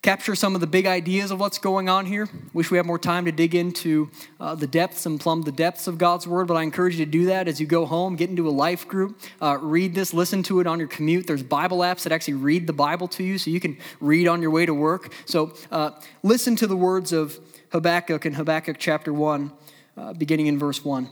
capture 0.00 0.34
some 0.34 0.54
of 0.54 0.62
the 0.62 0.66
big 0.66 0.86
ideas 0.86 1.30
of 1.30 1.38
what's 1.38 1.58
going 1.58 1.90
on 1.90 2.06
here. 2.06 2.26
Wish 2.54 2.70
we 2.70 2.78
had 2.78 2.86
more 2.86 2.98
time 2.98 3.26
to 3.26 3.32
dig 3.32 3.54
into 3.54 4.10
uh, 4.40 4.54
the 4.54 4.66
depths 4.66 5.04
and 5.04 5.20
plumb 5.20 5.42
the 5.42 5.52
depths 5.52 5.86
of 5.88 5.98
God's 5.98 6.26
Word, 6.26 6.48
but 6.48 6.54
I 6.54 6.62
encourage 6.62 6.98
you 6.98 7.04
to 7.04 7.10
do 7.10 7.26
that 7.26 7.48
as 7.48 7.60
you 7.60 7.66
go 7.66 7.84
home, 7.84 8.16
get 8.16 8.30
into 8.30 8.48
a 8.48 8.50
life 8.50 8.88
group, 8.88 9.20
uh, 9.42 9.58
read 9.60 9.94
this, 9.94 10.14
listen 10.14 10.42
to 10.44 10.60
it 10.60 10.66
on 10.66 10.78
your 10.78 10.88
commute. 10.88 11.26
There's 11.26 11.42
Bible 11.42 11.80
apps 11.80 12.04
that 12.04 12.12
actually 12.12 12.34
read 12.34 12.66
the 12.66 12.72
Bible 12.72 13.08
to 13.08 13.22
you 13.22 13.36
so 13.36 13.50
you 13.50 13.60
can 13.60 13.76
read 14.00 14.26
on 14.26 14.40
your 14.40 14.50
way 14.50 14.64
to 14.64 14.72
work. 14.72 15.12
So 15.26 15.52
uh, 15.70 15.90
listen 16.22 16.56
to 16.56 16.66
the 16.66 16.78
words 16.78 17.12
of 17.12 17.38
Habakkuk 17.72 18.24
in 18.24 18.32
Habakkuk 18.32 18.76
chapter 18.78 19.12
1, 19.12 19.52
uh, 19.98 20.12
beginning 20.14 20.46
in 20.46 20.58
verse 20.58 20.82
1. 20.82 21.10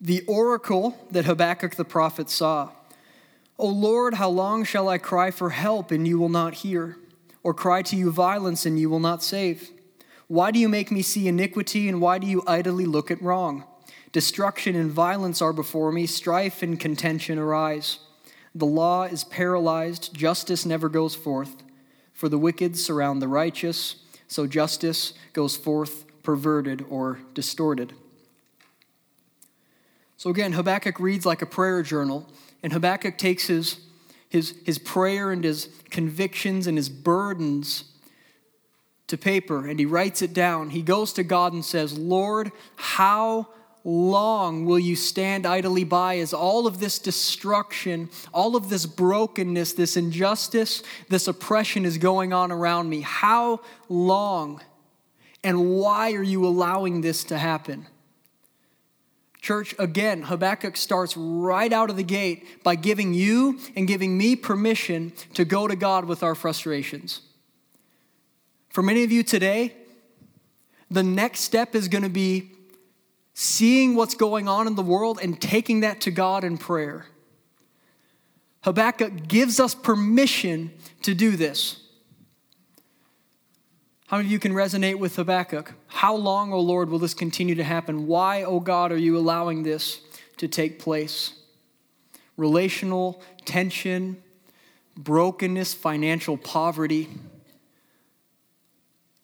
The 0.00 0.22
oracle 0.26 0.96
that 1.10 1.24
Habakkuk 1.24 1.76
the 1.76 1.84
prophet 1.84 2.28
saw. 2.30 2.70
O 3.58 3.66
Lord, 3.66 4.14
how 4.14 4.28
long 4.28 4.64
shall 4.64 4.88
I 4.88 4.98
cry 4.98 5.30
for 5.30 5.50
help 5.50 5.90
and 5.90 6.06
you 6.06 6.18
will 6.18 6.28
not 6.28 6.54
hear? 6.54 6.98
or 7.46 7.54
cry 7.54 7.80
to 7.80 7.94
you 7.94 8.10
violence, 8.10 8.66
and 8.66 8.76
you 8.76 8.90
will 8.90 8.98
not 8.98 9.22
save? 9.22 9.70
Why 10.26 10.50
do 10.50 10.58
you 10.58 10.68
make 10.68 10.90
me 10.90 11.00
see 11.00 11.28
iniquity, 11.28 11.88
and 11.88 12.00
why 12.00 12.18
do 12.18 12.26
you 12.26 12.42
idly 12.44 12.86
look 12.86 13.08
at 13.08 13.22
wrong? 13.22 13.62
Destruction 14.10 14.74
and 14.74 14.90
violence 14.90 15.40
are 15.40 15.52
before 15.52 15.92
me, 15.92 16.06
strife 16.06 16.60
and 16.60 16.80
contention 16.80 17.38
arise. 17.38 18.00
The 18.52 18.66
law 18.66 19.04
is 19.04 19.22
paralyzed, 19.22 20.12
justice 20.12 20.66
never 20.66 20.88
goes 20.88 21.14
forth. 21.14 21.62
For 22.12 22.28
the 22.28 22.36
wicked 22.36 22.76
surround 22.76 23.22
the 23.22 23.28
righteous, 23.28 23.94
so 24.26 24.48
justice 24.48 25.12
goes 25.32 25.56
forth 25.56 26.04
perverted 26.24 26.84
or 26.90 27.20
distorted. 27.32 27.92
So 30.16 30.30
again, 30.30 30.52
Habakkuk 30.52 30.98
reads 30.98 31.26
like 31.26 31.42
a 31.42 31.46
prayer 31.46 31.82
journal, 31.82 32.26
and 32.62 32.72
Habakkuk 32.72 33.18
takes 33.18 33.46
his 33.46 33.80
his, 34.28 34.54
his 34.64 34.78
prayer 34.78 35.30
and 35.30 35.44
his 35.44 35.68
convictions 35.90 36.66
and 36.66 36.76
his 36.76 36.88
burdens 36.88 37.84
to 39.06 39.16
paper 39.16 39.66
and 39.66 39.78
he 39.78 39.86
writes 39.86 40.20
it 40.20 40.32
down. 40.32 40.70
He 40.70 40.82
goes 40.82 41.12
to 41.14 41.22
God 41.22 41.52
and 41.52 41.64
says, 41.64 41.96
Lord, 41.96 42.50
how 42.74 43.48
long 43.84 44.64
will 44.64 44.80
you 44.80 44.96
stand 44.96 45.46
idly 45.46 45.84
by 45.84 46.18
as 46.18 46.34
all 46.34 46.66
of 46.66 46.80
this 46.80 46.98
destruction, 46.98 48.10
all 48.34 48.56
of 48.56 48.68
this 48.68 48.84
brokenness, 48.84 49.74
this 49.74 49.96
injustice, 49.96 50.82
this 51.08 51.28
oppression 51.28 51.84
is 51.84 51.98
going 51.98 52.32
on 52.32 52.50
around 52.50 52.90
me? 52.90 53.02
How 53.02 53.60
long? 53.88 54.60
And 55.44 55.70
why 55.70 56.14
are 56.14 56.22
you 56.22 56.44
allowing 56.44 57.00
this 57.00 57.22
to 57.24 57.38
happen? 57.38 57.86
Church, 59.46 59.76
again, 59.78 60.22
Habakkuk 60.22 60.76
starts 60.76 61.16
right 61.16 61.72
out 61.72 61.88
of 61.88 61.94
the 61.94 62.02
gate 62.02 62.64
by 62.64 62.74
giving 62.74 63.14
you 63.14 63.60
and 63.76 63.86
giving 63.86 64.18
me 64.18 64.34
permission 64.34 65.12
to 65.34 65.44
go 65.44 65.68
to 65.68 65.76
God 65.76 66.04
with 66.04 66.24
our 66.24 66.34
frustrations. 66.34 67.20
For 68.70 68.82
many 68.82 69.04
of 69.04 69.12
you 69.12 69.22
today, 69.22 69.76
the 70.90 71.04
next 71.04 71.42
step 71.42 71.76
is 71.76 71.86
going 71.86 72.02
to 72.02 72.10
be 72.10 72.50
seeing 73.34 73.94
what's 73.94 74.16
going 74.16 74.48
on 74.48 74.66
in 74.66 74.74
the 74.74 74.82
world 74.82 75.20
and 75.22 75.40
taking 75.40 75.78
that 75.82 76.00
to 76.00 76.10
God 76.10 76.42
in 76.42 76.58
prayer. 76.58 77.06
Habakkuk 78.62 79.28
gives 79.28 79.60
us 79.60 79.76
permission 79.76 80.72
to 81.02 81.14
do 81.14 81.36
this. 81.36 81.85
How 84.08 84.18
many 84.18 84.28
of 84.28 84.32
you 84.32 84.38
can 84.38 84.52
resonate 84.52 85.00
with 85.00 85.16
Habakkuk? 85.16 85.72
How 85.88 86.14
long, 86.14 86.52
O 86.52 86.60
Lord, 86.60 86.90
will 86.90 87.00
this 87.00 87.12
continue 87.12 87.56
to 87.56 87.64
happen? 87.64 88.06
Why, 88.06 88.44
O 88.44 88.60
God, 88.60 88.92
are 88.92 88.96
you 88.96 89.18
allowing 89.18 89.64
this 89.64 90.00
to 90.36 90.46
take 90.46 90.78
place? 90.78 91.32
Relational 92.36 93.20
tension, 93.44 94.22
brokenness, 94.96 95.74
financial 95.74 96.36
poverty, 96.36 97.08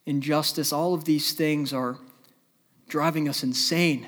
injustice, 0.04 0.72
all 0.72 0.94
of 0.94 1.04
these 1.04 1.32
things 1.32 1.72
are 1.72 1.98
driving 2.88 3.28
us 3.28 3.44
insane. 3.44 4.04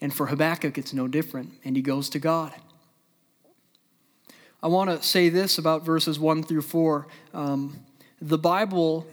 And 0.00 0.12
for 0.12 0.26
Habakkuk, 0.26 0.76
it's 0.76 0.92
no 0.92 1.06
different. 1.06 1.52
And 1.64 1.76
he 1.76 1.82
goes 1.82 2.08
to 2.10 2.18
God. 2.18 2.52
I 4.60 4.66
want 4.66 4.90
to 4.90 5.06
say 5.06 5.28
this 5.28 5.56
about 5.56 5.84
verses 5.84 6.18
1 6.18 6.42
through 6.42 6.62
4. 6.62 7.06
Um, 7.32 7.78
the 8.20 8.38
Bible 8.38 9.06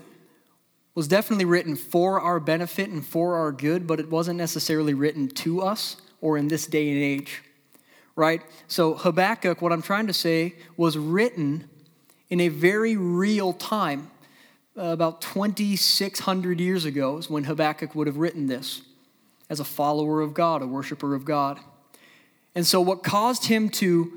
was 0.95 1.07
definitely 1.07 1.45
written 1.45 1.75
for 1.75 2.19
our 2.21 2.39
benefit 2.39 2.89
and 2.89 3.05
for 3.05 3.35
our 3.35 3.51
good, 3.51 3.87
but 3.87 3.99
it 3.99 4.09
wasn't 4.09 4.37
necessarily 4.37 4.93
written 4.93 5.27
to 5.27 5.61
us 5.61 5.97
or 6.21 6.37
in 6.37 6.47
this 6.47 6.67
day 6.67 6.89
and 6.89 7.01
age, 7.01 7.41
right? 8.15 8.41
So, 8.67 8.93
Habakkuk, 8.93 9.61
what 9.61 9.71
I'm 9.71 9.81
trying 9.81 10.07
to 10.07 10.13
say, 10.13 10.55
was 10.77 10.97
written 10.97 11.69
in 12.29 12.39
a 12.39 12.49
very 12.49 12.95
real 12.95 13.53
time. 13.53 14.09
Uh, 14.75 14.85
about 14.85 15.21
2,600 15.21 16.59
years 16.59 16.83
ago 16.83 17.17
is 17.17 17.29
when 17.29 17.43
Habakkuk 17.43 17.93
would 17.93 18.07
have 18.07 18.17
written 18.17 18.47
this 18.47 18.81
as 19.47 19.59
a 19.59 19.63
follower 19.63 20.21
of 20.21 20.33
God, 20.33 20.63
a 20.63 20.67
worshiper 20.67 21.13
of 21.13 21.25
God. 21.25 21.59
And 22.55 22.65
so, 22.65 22.81
what 22.81 23.03
caused 23.03 23.45
him 23.45 23.69
to 23.69 24.13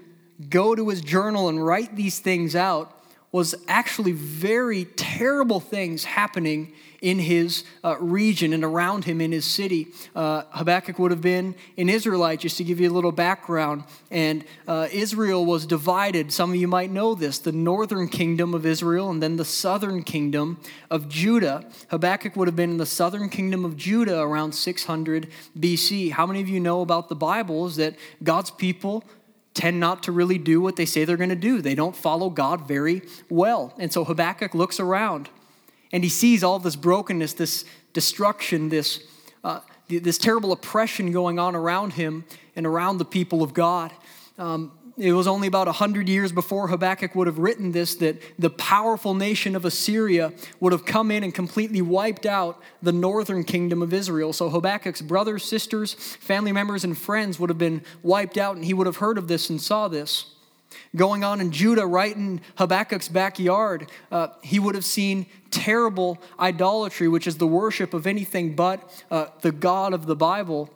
go 0.49 0.75
to 0.75 0.88
his 0.88 1.00
journal 1.00 1.49
and 1.49 1.64
write 1.64 1.97
these 1.97 2.21
things 2.21 2.54
out 2.54 2.95
was 3.37 3.55
actually 3.69 4.12
very 4.12 4.87
terrible 4.97 5.61
things 5.61 6.05
happening 6.05 6.73
in 7.02 7.19
his 7.19 7.64
uh, 7.85 7.95
region 8.00 8.55
and 8.55 8.64
around 8.64 9.05
him 9.05 9.21
in 9.21 9.31
his 9.31 9.45
city. 9.45 9.88
Uh, 10.14 10.43
Habakkuk 10.52 10.99
would 10.99 11.11
have 11.11 11.21
been 11.21 11.55
an 11.76 11.90
Israelite, 11.90 12.40
just 12.40 12.57
to 12.57 12.64
give 12.64 12.81
you 12.81 12.90
a 12.90 12.95
little 12.95 13.12
background. 13.12 13.85
And 14.11 14.43
uh, 14.66 14.88
Israel 14.90 15.45
was 15.45 15.66
divided. 15.66 16.33
Some 16.33 16.49
of 16.49 16.57
you 16.57 16.66
might 16.66 16.90
know 16.90 17.14
this 17.14 17.38
the 17.38 17.52
northern 17.52 18.09
kingdom 18.09 18.55
of 18.55 18.64
Israel 18.64 19.11
and 19.11 19.23
then 19.23 19.37
the 19.37 19.45
southern 19.45 20.02
kingdom 20.02 20.59
of 20.90 21.07
Judah. 21.07 21.71
Habakkuk 21.88 22.37
would 22.37 22.49
have 22.49 22.57
been 22.57 22.71
in 22.71 22.78
the 22.78 22.87
southern 22.87 23.28
kingdom 23.28 23.66
of 23.66 23.76
Judah 23.76 24.21
around 24.21 24.52
600 24.52 25.28
BC. 25.59 26.12
How 26.12 26.25
many 26.25 26.40
of 26.40 26.49
you 26.49 26.59
know 26.59 26.81
about 26.81 27.11
the 27.11 27.16
Bible 27.16 27.66
is 27.66 27.76
that 27.76 27.97
God's 28.23 28.50
people 28.50 29.05
tend 29.56 29.80
not 29.80 30.02
to 30.04 30.12
really 30.12 30.38
do 30.38 30.60
what 30.60 30.76
they 30.76 30.84
say 30.84 31.04
they're 31.04 31.16
going 31.16 31.30
to 31.30 31.34
do. 31.34 31.60
They 31.62 31.75
don't 31.75 31.96
follow 31.96 32.30
God 32.30 32.68
very 32.68 33.02
well. 33.28 33.75
And 33.78 33.92
so 33.92 34.04
Habakkuk 34.04 34.54
looks 34.54 34.78
around 34.78 35.30
and 35.92 36.04
he 36.04 36.10
sees 36.10 36.44
all 36.44 36.58
this 36.58 36.76
brokenness, 36.76 37.32
this 37.32 37.64
destruction, 37.92 38.68
this, 38.68 39.00
uh, 39.42 39.60
this 39.88 40.18
terrible 40.18 40.52
oppression 40.52 41.10
going 41.10 41.38
on 41.38 41.56
around 41.56 41.94
him 41.94 42.25
and 42.54 42.66
around 42.66 42.98
the 42.98 43.04
people 43.04 43.42
of 43.42 43.54
God. 43.54 43.92
Um, 44.38 44.72
it 44.98 45.12
was 45.12 45.26
only 45.26 45.46
about 45.46 45.66
100 45.66 46.08
years 46.08 46.32
before 46.32 46.68
Habakkuk 46.68 47.14
would 47.14 47.26
have 47.26 47.38
written 47.38 47.72
this 47.72 47.96
that 47.96 48.20
the 48.38 48.48
powerful 48.48 49.12
nation 49.12 49.54
of 49.54 49.66
Assyria 49.66 50.32
would 50.58 50.72
have 50.72 50.86
come 50.86 51.10
in 51.10 51.22
and 51.22 51.34
completely 51.34 51.82
wiped 51.82 52.24
out 52.24 52.62
the 52.82 52.92
northern 52.92 53.44
kingdom 53.44 53.82
of 53.82 53.92
Israel. 53.92 54.32
So 54.32 54.48
Habakkuk's 54.48 55.02
brothers, 55.02 55.44
sisters, 55.44 55.92
family 55.92 56.50
members, 56.50 56.82
and 56.82 56.96
friends 56.96 57.38
would 57.38 57.50
have 57.50 57.58
been 57.58 57.82
wiped 58.02 58.38
out, 58.38 58.56
and 58.56 58.64
he 58.64 58.72
would 58.72 58.86
have 58.86 58.96
heard 58.96 59.18
of 59.18 59.28
this 59.28 59.50
and 59.50 59.60
saw 59.60 59.88
this. 59.88 60.32
Going 60.94 61.24
on 61.24 61.42
in 61.42 61.52
Judah, 61.52 61.86
right 61.86 62.14
in 62.16 62.40
Habakkuk's 62.56 63.08
backyard, 63.08 63.90
uh, 64.10 64.28
he 64.42 64.58
would 64.58 64.74
have 64.74 64.84
seen 64.84 65.26
terrible 65.50 66.18
idolatry, 66.40 67.06
which 67.06 67.26
is 67.26 67.36
the 67.36 67.46
worship 67.46 67.92
of 67.92 68.06
anything 68.06 68.54
but 68.54 69.04
uh, 69.10 69.26
the 69.42 69.52
God 69.52 69.92
of 69.92 70.06
the 70.06 70.16
Bible. 70.16 70.70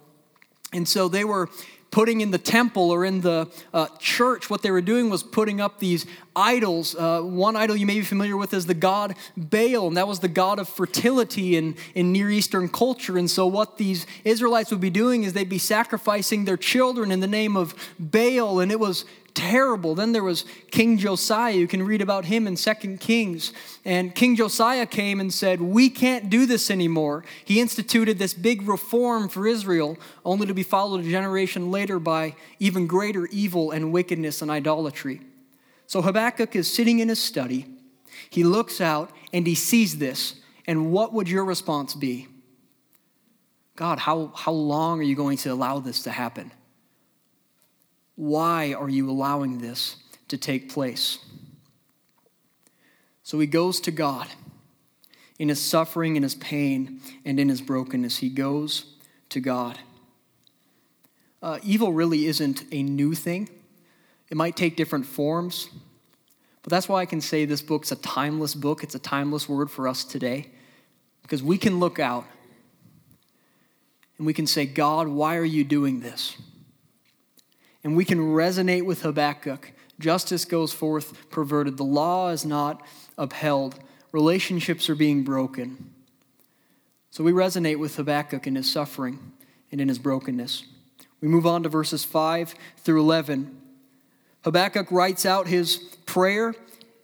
And 0.72 0.86
so 0.86 1.08
they 1.08 1.24
were 1.24 1.48
putting 1.90 2.20
in 2.20 2.30
the 2.30 2.38
temple 2.38 2.90
or 2.90 3.04
in 3.04 3.20
the 3.20 3.48
uh, 3.74 3.86
church, 3.98 4.48
what 4.48 4.62
they 4.62 4.70
were 4.70 4.80
doing 4.80 5.10
was 5.10 5.22
putting 5.22 5.60
up 5.60 5.78
these 5.78 6.06
idols. 6.36 6.94
Uh, 6.94 7.20
one 7.22 7.56
idol 7.56 7.76
you 7.76 7.86
may 7.86 7.98
be 7.98 8.04
familiar 8.04 8.36
with 8.36 8.54
is 8.54 8.66
the 8.66 8.74
god 8.74 9.16
Baal, 9.36 9.88
and 9.88 9.96
that 9.96 10.06
was 10.06 10.20
the 10.20 10.28
god 10.28 10.58
of 10.58 10.68
fertility 10.68 11.56
in, 11.56 11.76
in 11.94 12.12
Near 12.12 12.30
Eastern 12.30 12.68
culture. 12.68 13.18
And 13.18 13.30
so, 13.30 13.46
what 13.46 13.76
these 13.76 14.06
Israelites 14.24 14.70
would 14.70 14.80
be 14.80 14.90
doing 14.90 15.24
is 15.24 15.32
they'd 15.32 15.48
be 15.48 15.58
sacrificing 15.58 16.44
their 16.44 16.56
children 16.56 17.10
in 17.10 17.20
the 17.20 17.26
name 17.26 17.56
of 17.56 17.74
Baal, 17.98 18.60
and 18.60 18.70
it 18.70 18.78
was 18.78 19.04
terrible. 19.34 19.94
Then 19.94 20.12
there 20.12 20.22
was 20.22 20.44
King 20.70 20.98
Josiah. 20.98 21.54
You 21.54 21.66
can 21.66 21.82
read 21.82 22.02
about 22.02 22.24
him 22.24 22.46
in 22.46 22.56
Second 22.56 23.00
Kings. 23.00 23.52
And 23.84 24.14
King 24.14 24.36
Josiah 24.36 24.86
came 24.86 25.20
and 25.20 25.32
said, 25.32 25.60
We 25.60 25.90
can't 25.90 26.30
do 26.30 26.46
this 26.46 26.70
anymore. 26.70 27.24
He 27.44 27.60
instituted 27.60 28.18
this 28.18 28.34
big 28.34 28.62
reform 28.62 29.28
for 29.28 29.46
Israel, 29.46 29.98
only 30.24 30.46
to 30.46 30.54
be 30.54 30.62
followed 30.62 31.04
a 31.04 31.10
generation 31.10 31.70
later 31.70 31.98
by 31.98 32.34
even 32.58 32.86
greater 32.86 33.26
evil 33.26 33.70
and 33.70 33.92
wickedness 33.92 34.42
and 34.42 34.50
idolatry. 34.50 35.20
So 35.86 36.02
Habakkuk 36.02 36.54
is 36.54 36.72
sitting 36.72 37.00
in 37.00 37.08
his 37.08 37.20
study. 37.20 37.66
He 38.28 38.44
looks 38.44 38.80
out 38.80 39.10
and 39.32 39.46
he 39.46 39.54
sees 39.54 39.98
this. 39.98 40.36
And 40.66 40.92
what 40.92 41.12
would 41.12 41.28
your 41.28 41.44
response 41.44 41.94
be? 41.94 42.28
God, 43.76 43.98
how, 43.98 44.32
how 44.36 44.52
long 44.52 45.00
are 45.00 45.04
you 45.04 45.16
going 45.16 45.38
to 45.38 45.48
allow 45.48 45.80
this 45.80 46.02
to 46.02 46.10
happen? 46.10 46.52
Why 48.20 48.74
are 48.74 48.90
you 48.90 49.08
allowing 49.08 49.60
this 49.60 49.96
to 50.28 50.36
take 50.36 50.70
place? 50.70 51.20
So 53.22 53.38
he 53.38 53.46
goes 53.46 53.80
to 53.80 53.90
God 53.90 54.28
in 55.38 55.48
his 55.48 55.58
suffering, 55.58 56.16
in 56.16 56.22
his 56.22 56.34
pain, 56.34 57.00
and 57.24 57.40
in 57.40 57.48
his 57.48 57.62
brokenness. 57.62 58.18
He 58.18 58.28
goes 58.28 58.84
to 59.30 59.40
God. 59.40 59.78
Uh, 61.40 61.60
evil 61.62 61.94
really 61.94 62.26
isn't 62.26 62.64
a 62.70 62.82
new 62.82 63.14
thing, 63.14 63.48
it 64.28 64.36
might 64.36 64.54
take 64.54 64.76
different 64.76 65.06
forms. 65.06 65.70
But 66.62 66.68
that's 66.68 66.90
why 66.90 67.00
I 67.00 67.06
can 67.06 67.22
say 67.22 67.46
this 67.46 67.62
book's 67.62 67.90
a 67.90 67.96
timeless 67.96 68.54
book. 68.54 68.84
It's 68.84 68.94
a 68.94 68.98
timeless 68.98 69.48
word 69.48 69.70
for 69.70 69.88
us 69.88 70.04
today. 70.04 70.50
Because 71.22 71.42
we 71.42 71.56
can 71.56 71.80
look 71.80 71.98
out 71.98 72.26
and 74.18 74.26
we 74.26 74.34
can 74.34 74.46
say, 74.46 74.66
God, 74.66 75.08
why 75.08 75.36
are 75.36 75.44
you 75.44 75.64
doing 75.64 76.00
this? 76.00 76.36
And 77.82 77.96
we 77.96 78.04
can 78.04 78.18
resonate 78.18 78.84
with 78.84 79.02
Habakkuk. 79.02 79.72
Justice 79.98 80.44
goes 80.44 80.72
forth 80.72 81.30
perverted. 81.30 81.76
The 81.76 81.84
law 81.84 82.30
is 82.30 82.44
not 82.44 82.82
upheld. 83.16 83.78
Relationships 84.12 84.88
are 84.90 84.94
being 84.94 85.22
broken. 85.24 85.92
So 87.10 87.24
we 87.24 87.32
resonate 87.32 87.78
with 87.78 87.96
Habakkuk 87.96 88.46
in 88.46 88.54
his 88.54 88.70
suffering 88.70 89.32
and 89.72 89.80
in 89.80 89.88
his 89.88 89.98
brokenness. 89.98 90.64
We 91.20 91.28
move 91.28 91.46
on 91.46 91.62
to 91.64 91.68
verses 91.68 92.04
5 92.04 92.54
through 92.78 93.00
11. 93.00 93.56
Habakkuk 94.44 94.90
writes 94.90 95.26
out 95.26 95.48
his 95.48 95.76
prayer, 96.06 96.54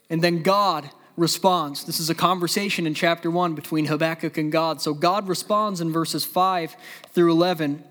and 0.09 0.23
then 0.23 0.41
God 0.41 0.89
responds. 1.17 1.83
This 1.83 1.99
is 1.99 2.09
a 2.09 2.15
conversation 2.15 2.87
in 2.87 2.93
chapter 2.93 3.29
1 3.29 3.53
between 3.53 3.85
Habakkuk 3.85 4.37
and 4.37 4.51
God. 4.51 4.81
So 4.81 4.93
God 4.93 5.27
responds 5.27 5.81
in 5.81 5.91
verses 5.91 6.25
5 6.25 6.75
through 7.11 7.31
11. 7.31 7.83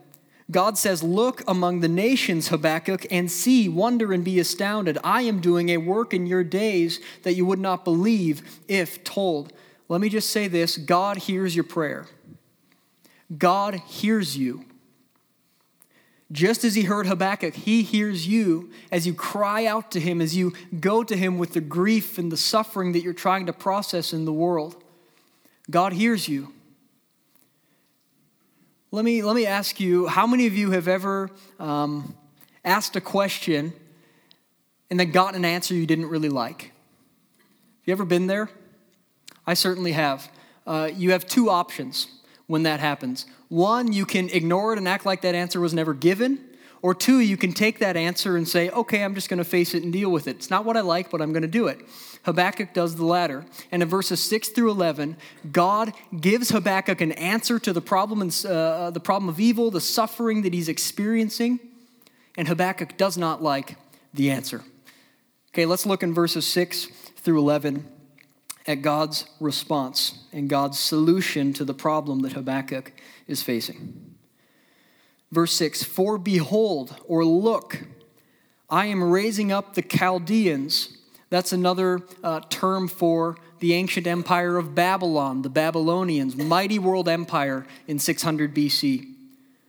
God 0.50 0.78
says, 0.78 1.02
Look 1.02 1.42
among 1.48 1.80
the 1.80 1.88
nations, 1.88 2.48
Habakkuk, 2.48 3.06
and 3.10 3.30
see, 3.30 3.68
wonder, 3.68 4.12
and 4.12 4.24
be 4.24 4.38
astounded. 4.38 4.98
I 5.02 5.22
am 5.22 5.40
doing 5.40 5.70
a 5.70 5.78
work 5.78 6.14
in 6.14 6.26
your 6.26 6.44
days 6.44 7.00
that 7.22 7.34
you 7.34 7.44
would 7.46 7.58
not 7.58 7.84
believe 7.84 8.60
if 8.68 9.02
told. 9.02 9.52
Let 9.88 10.00
me 10.00 10.08
just 10.08 10.30
say 10.30 10.48
this 10.48 10.76
God 10.76 11.16
hears 11.16 11.54
your 11.54 11.64
prayer. 11.64 12.06
God 13.36 13.74
hears 13.74 14.36
you. 14.36 14.64
Just 16.32 16.64
as 16.64 16.74
he 16.74 16.82
heard 16.82 17.06
Habakkuk, 17.06 17.54
he 17.54 17.82
hears 17.82 18.26
you 18.26 18.70
as 18.90 19.06
you 19.06 19.14
cry 19.14 19.64
out 19.64 19.92
to 19.92 20.00
him, 20.00 20.20
as 20.20 20.34
you 20.36 20.54
go 20.80 21.04
to 21.04 21.16
him 21.16 21.38
with 21.38 21.52
the 21.52 21.60
grief 21.60 22.18
and 22.18 22.32
the 22.32 22.36
suffering 22.36 22.92
that 22.92 23.02
you're 23.02 23.12
trying 23.12 23.46
to 23.46 23.52
process 23.52 24.12
in 24.12 24.24
the 24.24 24.32
world. 24.32 24.82
God 25.70 25.92
hears 25.92 26.28
you. 26.28 26.52
Let 28.96 29.04
me, 29.04 29.20
let 29.20 29.36
me 29.36 29.44
ask 29.44 29.78
you 29.78 30.06
how 30.06 30.26
many 30.26 30.46
of 30.46 30.56
you 30.56 30.70
have 30.70 30.88
ever 30.88 31.28
um, 31.60 32.16
asked 32.64 32.96
a 32.96 33.00
question 33.02 33.74
and 34.88 34.98
then 34.98 35.10
gotten 35.10 35.34
an 35.34 35.44
answer 35.44 35.74
you 35.74 35.84
didn't 35.84 36.06
really 36.06 36.30
like? 36.30 36.62
Have 36.62 36.72
you 37.84 37.92
ever 37.92 38.06
been 38.06 38.26
there? 38.26 38.48
I 39.46 39.52
certainly 39.52 39.92
have. 39.92 40.30
Uh, 40.66 40.88
you 40.94 41.10
have 41.10 41.26
two 41.26 41.50
options 41.50 42.06
when 42.46 42.62
that 42.62 42.80
happens. 42.80 43.26
One, 43.48 43.92
you 43.92 44.06
can 44.06 44.30
ignore 44.30 44.72
it 44.72 44.78
and 44.78 44.88
act 44.88 45.04
like 45.04 45.20
that 45.20 45.34
answer 45.34 45.60
was 45.60 45.74
never 45.74 45.92
given. 45.92 46.45
Or 46.86 46.94
two, 46.94 47.18
you 47.18 47.36
can 47.36 47.52
take 47.52 47.80
that 47.80 47.96
answer 47.96 48.36
and 48.36 48.46
say, 48.46 48.70
okay, 48.70 49.02
I'm 49.02 49.16
just 49.16 49.28
going 49.28 49.38
to 49.38 49.44
face 49.44 49.74
it 49.74 49.82
and 49.82 49.92
deal 49.92 50.08
with 50.08 50.28
it. 50.28 50.36
It's 50.36 50.50
not 50.50 50.64
what 50.64 50.76
I 50.76 50.82
like, 50.82 51.10
but 51.10 51.20
I'm 51.20 51.32
going 51.32 51.42
to 51.42 51.48
do 51.48 51.66
it. 51.66 51.80
Habakkuk 52.22 52.72
does 52.74 52.94
the 52.94 53.04
latter. 53.04 53.44
And 53.72 53.82
in 53.82 53.88
verses 53.88 54.20
6 54.20 54.50
through 54.50 54.70
11, 54.70 55.16
God 55.50 55.92
gives 56.20 56.50
Habakkuk 56.50 57.00
an 57.00 57.10
answer 57.10 57.58
to 57.58 57.72
the 57.72 57.80
problem, 57.80 58.22
and, 58.22 58.46
uh, 58.46 58.90
the 58.90 59.00
problem 59.00 59.28
of 59.28 59.40
evil, 59.40 59.72
the 59.72 59.80
suffering 59.80 60.42
that 60.42 60.54
he's 60.54 60.68
experiencing. 60.68 61.58
And 62.36 62.46
Habakkuk 62.46 62.96
does 62.96 63.18
not 63.18 63.42
like 63.42 63.74
the 64.14 64.30
answer. 64.30 64.62
Okay, 65.52 65.66
let's 65.66 65.86
look 65.86 66.04
in 66.04 66.14
verses 66.14 66.46
6 66.46 66.84
through 67.16 67.40
11 67.40 67.84
at 68.68 68.82
God's 68.82 69.24
response 69.40 70.20
and 70.32 70.48
God's 70.48 70.78
solution 70.78 71.52
to 71.54 71.64
the 71.64 71.74
problem 71.74 72.20
that 72.20 72.34
Habakkuk 72.34 72.92
is 73.26 73.42
facing. 73.42 74.05
Verse 75.32 75.52
6 75.54 75.82
For 75.82 76.18
behold, 76.18 76.96
or 77.06 77.24
look, 77.24 77.84
I 78.68 78.86
am 78.86 79.02
raising 79.02 79.52
up 79.52 79.74
the 79.74 79.82
Chaldeans 79.82 80.96
that's 81.28 81.52
another 81.52 82.02
uh, 82.22 82.40
term 82.48 82.88
for 82.88 83.36
the 83.58 83.74
ancient 83.74 84.06
empire 84.06 84.56
of 84.58 84.74
Babylon, 84.74 85.42
the 85.42 85.48
Babylonians, 85.48 86.36
mighty 86.36 86.78
world 86.78 87.08
empire 87.08 87.66
in 87.88 87.98
600 87.98 88.54
BC. 88.54 89.12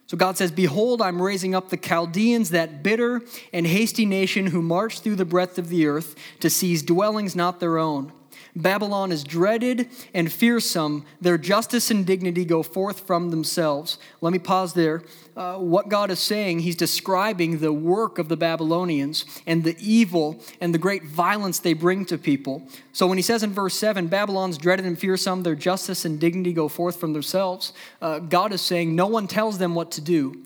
So 0.05 0.15
God 0.15 0.37
says, 0.37 0.51
Behold, 0.51 1.01
I'm 1.01 1.21
raising 1.21 1.55
up 1.55 1.69
the 1.69 1.77
Chaldeans, 1.77 2.51
that 2.51 2.83
bitter 2.83 3.21
and 3.51 3.65
hasty 3.65 4.05
nation 4.05 4.47
who 4.47 4.61
march 4.61 4.99
through 4.99 5.15
the 5.15 5.25
breadth 5.25 5.57
of 5.57 5.69
the 5.69 5.87
earth 5.87 6.15
to 6.39 6.49
seize 6.49 6.83
dwellings 6.83 7.35
not 7.35 7.59
their 7.59 7.77
own. 7.77 8.13
Babylon 8.57 9.11
is 9.11 9.23
dreaded 9.23 9.87
and 10.13 10.31
fearsome. 10.31 11.05
Their 11.21 11.37
justice 11.37 11.91
and 11.91 12.05
dignity 12.05 12.43
go 12.43 12.63
forth 12.63 13.01
from 13.01 13.29
themselves. 13.29 13.99
Let 14.19 14.33
me 14.33 14.39
pause 14.39 14.73
there. 14.73 15.03
Uh, 15.35 15.57
what 15.57 15.89
God 15.89 16.09
is 16.09 16.19
saying, 16.19 16.59
He's 16.59 16.75
describing 16.75 17.59
the 17.59 17.71
work 17.71 18.17
of 18.17 18.29
the 18.29 18.37
Babylonians 18.37 19.25
and 19.45 19.63
the 19.63 19.75
evil 19.79 20.41
and 20.59 20.73
the 20.73 20.79
great 20.79 21.03
violence 21.03 21.59
they 21.59 21.73
bring 21.73 22.05
to 22.05 22.17
people. 22.17 22.67
So 22.93 23.05
when 23.05 23.19
He 23.19 23.21
says 23.21 23.43
in 23.43 23.53
verse 23.53 23.75
7, 23.75 24.07
Babylon's 24.07 24.57
dreaded 24.57 24.85
and 24.85 24.97
fearsome, 24.97 25.43
their 25.43 25.55
justice 25.55 26.03
and 26.03 26.19
dignity 26.19 26.53
go 26.53 26.67
forth 26.67 26.99
from 26.99 27.13
themselves, 27.13 27.73
uh, 28.01 28.19
God 28.19 28.51
is 28.51 28.61
saying 28.61 28.95
no 28.95 29.07
one 29.07 29.27
tells 29.27 29.59
them 29.59 29.75
what 29.75 29.91
to 29.91 30.01
do. 30.01 30.43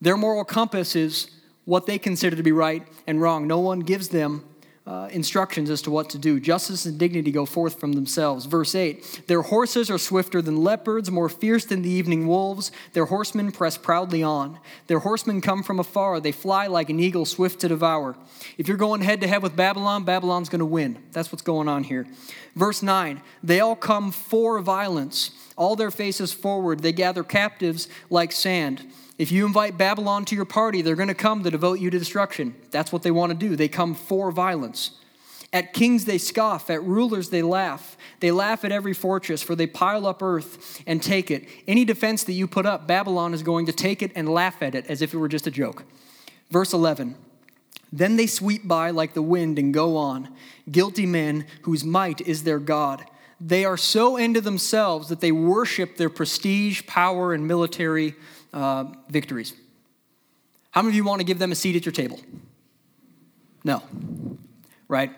Their 0.00 0.16
moral 0.16 0.44
compass 0.44 0.96
is 0.96 1.30
what 1.66 1.86
they 1.86 1.98
consider 1.98 2.36
to 2.36 2.42
be 2.42 2.52
right 2.52 2.86
and 3.06 3.20
wrong. 3.20 3.46
No 3.46 3.58
one 3.58 3.80
gives 3.80 4.08
them 4.08 4.44
uh, 4.86 5.08
instructions 5.10 5.68
as 5.68 5.82
to 5.82 5.90
what 5.90 6.08
to 6.10 6.18
do. 6.18 6.38
Justice 6.38 6.86
and 6.86 6.96
dignity 6.96 7.32
go 7.32 7.44
forth 7.44 7.80
from 7.80 7.94
themselves. 7.94 8.46
Verse 8.46 8.74
8 8.74 9.22
Their 9.26 9.42
horses 9.42 9.90
are 9.90 9.98
swifter 9.98 10.40
than 10.40 10.62
leopards, 10.62 11.10
more 11.10 11.28
fierce 11.28 11.64
than 11.64 11.82
the 11.82 11.90
evening 11.90 12.28
wolves. 12.28 12.70
Their 12.92 13.06
horsemen 13.06 13.50
press 13.50 13.76
proudly 13.76 14.22
on. 14.22 14.60
Their 14.86 15.00
horsemen 15.00 15.40
come 15.40 15.64
from 15.64 15.80
afar. 15.80 16.20
They 16.20 16.32
fly 16.32 16.68
like 16.68 16.88
an 16.88 17.00
eagle, 17.00 17.24
swift 17.24 17.60
to 17.60 17.68
devour. 17.68 18.16
If 18.58 18.68
you're 18.68 18.76
going 18.76 19.00
head 19.00 19.20
to 19.22 19.28
head 19.28 19.42
with 19.42 19.56
Babylon, 19.56 20.04
Babylon's 20.04 20.48
going 20.48 20.60
to 20.60 20.64
win. 20.64 21.02
That's 21.10 21.32
what's 21.32 21.42
going 21.42 21.68
on 21.68 21.82
here. 21.82 22.06
Verse 22.54 22.80
9 22.80 23.20
They 23.42 23.58
all 23.58 23.76
come 23.76 24.12
for 24.12 24.60
violence, 24.60 25.32
all 25.56 25.74
their 25.74 25.90
faces 25.90 26.32
forward. 26.32 26.80
They 26.80 26.92
gather 26.92 27.24
captives 27.24 27.88
like 28.08 28.30
sand. 28.30 28.86
If 29.18 29.32
you 29.32 29.46
invite 29.46 29.78
Babylon 29.78 30.24
to 30.26 30.36
your 30.36 30.44
party, 30.44 30.82
they're 30.82 30.94
going 30.94 31.08
to 31.08 31.14
come 31.14 31.42
to 31.42 31.50
devote 31.50 31.80
you 31.80 31.88
to 31.88 31.98
destruction. 31.98 32.54
That's 32.70 32.92
what 32.92 33.02
they 33.02 33.10
want 33.10 33.30
to 33.30 33.38
do. 33.38 33.56
They 33.56 33.68
come 33.68 33.94
for 33.94 34.30
violence. 34.30 34.90
At 35.52 35.72
kings 35.72 36.04
they 36.04 36.18
scoff, 36.18 36.68
at 36.68 36.82
rulers 36.82 37.30
they 37.30 37.40
laugh. 37.40 37.96
They 38.20 38.30
laugh 38.30 38.64
at 38.64 38.72
every 38.72 38.92
fortress, 38.92 39.42
for 39.42 39.54
they 39.54 39.66
pile 39.66 40.06
up 40.06 40.22
earth 40.22 40.82
and 40.86 41.02
take 41.02 41.30
it. 41.30 41.48
Any 41.66 41.84
defense 41.84 42.24
that 42.24 42.32
you 42.32 42.46
put 42.46 42.66
up, 42.66 42.86
Babylon 42.86 43.32
is 43.32 43.42
going 43.42 43.64
to 43.66 43.72
take 43.72 44.02
it 44.02 44.12
and 44.14 44.28
laugh 44.28 44.62
at 44.62 44.74
it 44.74 44.86
as 44.86 45.00
if 45.00 45.14
it 45.14 45.18
were 45.18 45.28
just 45.28 45.46
a 45.46 45.50
joke. 45.50 45.84
Verse 46.50 46.74
11 46.74 47.16
Then 47.90 48.16
they 48.16 48.26
sweep 48.26 48.68
by 48.68 48.90
like 48.90 49.14
the 49.14 49.22
wind 49.22 49.58
and 49.58 49.72
go 49.72 49.96
on, 49.96 50.28
guilty 50.70 51.06
men 51.06 51.46
whose 51.62 51.84
might 51.84 52.20
is 52.20 52.42
their 52.42 52.58
God. 52.58 53.06
They 53.40 53.64
are 53.64 53.76
so 53.76 54.16
into 54.16 54.40
themselves 54.40 55.08
that 55.08 55.20
they 55.20 55.32
worship 55.32 55.96
their 55.96 56.10
prestige, 56.10 56.86
power, 56.86 57.32
and 57.32 57.46
military 57.46 58.14
uh, 58.56 58.84
victories. 59.10 59.52
How 60.70 60.80
many 60.80 60.92
of 60.92 60.96
you 60.96 61.04
want 61.04 61.20
to 61.20 61.24
give 61.24 61.38
them 61.38 61.52
a 61.52 61.54
seat 61.54 61.76
at 61.76 61.84
your 61.84 61.92
table? 61.92 62.18
No. 63.62 63.82
Right? 64.88 65.12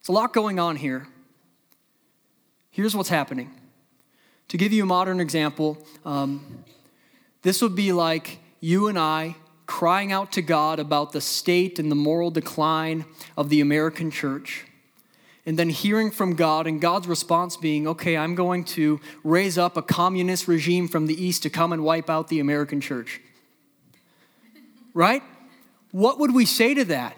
It's 0.00 0.08
a 0.08 0.12
lot 0.12 0.32
going 0.32 0.58
on 0.58 0.76
here. 0.76 1.06
Here's 2.70 2.96
what's 2.96 3.10
happening. 3.10 3.50
To 4.48 4.56
give 4.56 4.72
you 4.72 4.84
a 4.84 4.86
modern 4.86 5.20
example, 5.20 5.86
um, 6.04 6.64
this 7.42 7.60
would 7.60 7.76
be 7.76 7.92
like 7.92 8.38
you 8.60 8.88
and 8.88 8.98
I 8.98 9.36
crying 9.66 10.12
out 10.12 10.32
to 10.32 10.42
God 10.42 10.78
about 10.78 11.12
the 11.12 11.20
state 11.20 11.78
and 11.78 11.90
the 11.90 11.94
moral 11.94 12.30
decline 12.30 13.04
of 13.36 13.50
the 13.50 13.60
American 13.60 14.10
church, 14.10 14.64
and 15.44 15.58
then 15.58 15.70
hearing 15.70 16.10
from 16.10 16.34
God 16.34 16.66
and 16.66 16.80
God's 16.80 17.08
response 17.08 17.56
being, 17.56 17.88
okay, 17.88 18.16
I'm 18.16 18.34
going 18.34 18.64
to 18.64 19.00
raise 19.24 19.58
up 19.58 19.76
a 19.76 19.82
communist 19.82 20.46
regime 20.46 20.86
from 20.86 21.06
the 21.06 21.24
east 21.24 21.42
to 21.42 21.50
come 21.50 21.72
and 21.72 21.82
wipe 21.82 22.08
out 22.08 22.28
the 22.28 22.38
American 22.38 22.80
church. 22.80 23.20
Right? 24.94 25.22
What 25.90 26.18
would 26.20 26.32
we 26.34 26.44
say 26.44 26.74
to 26.74 26.84
that? 26.86 27.16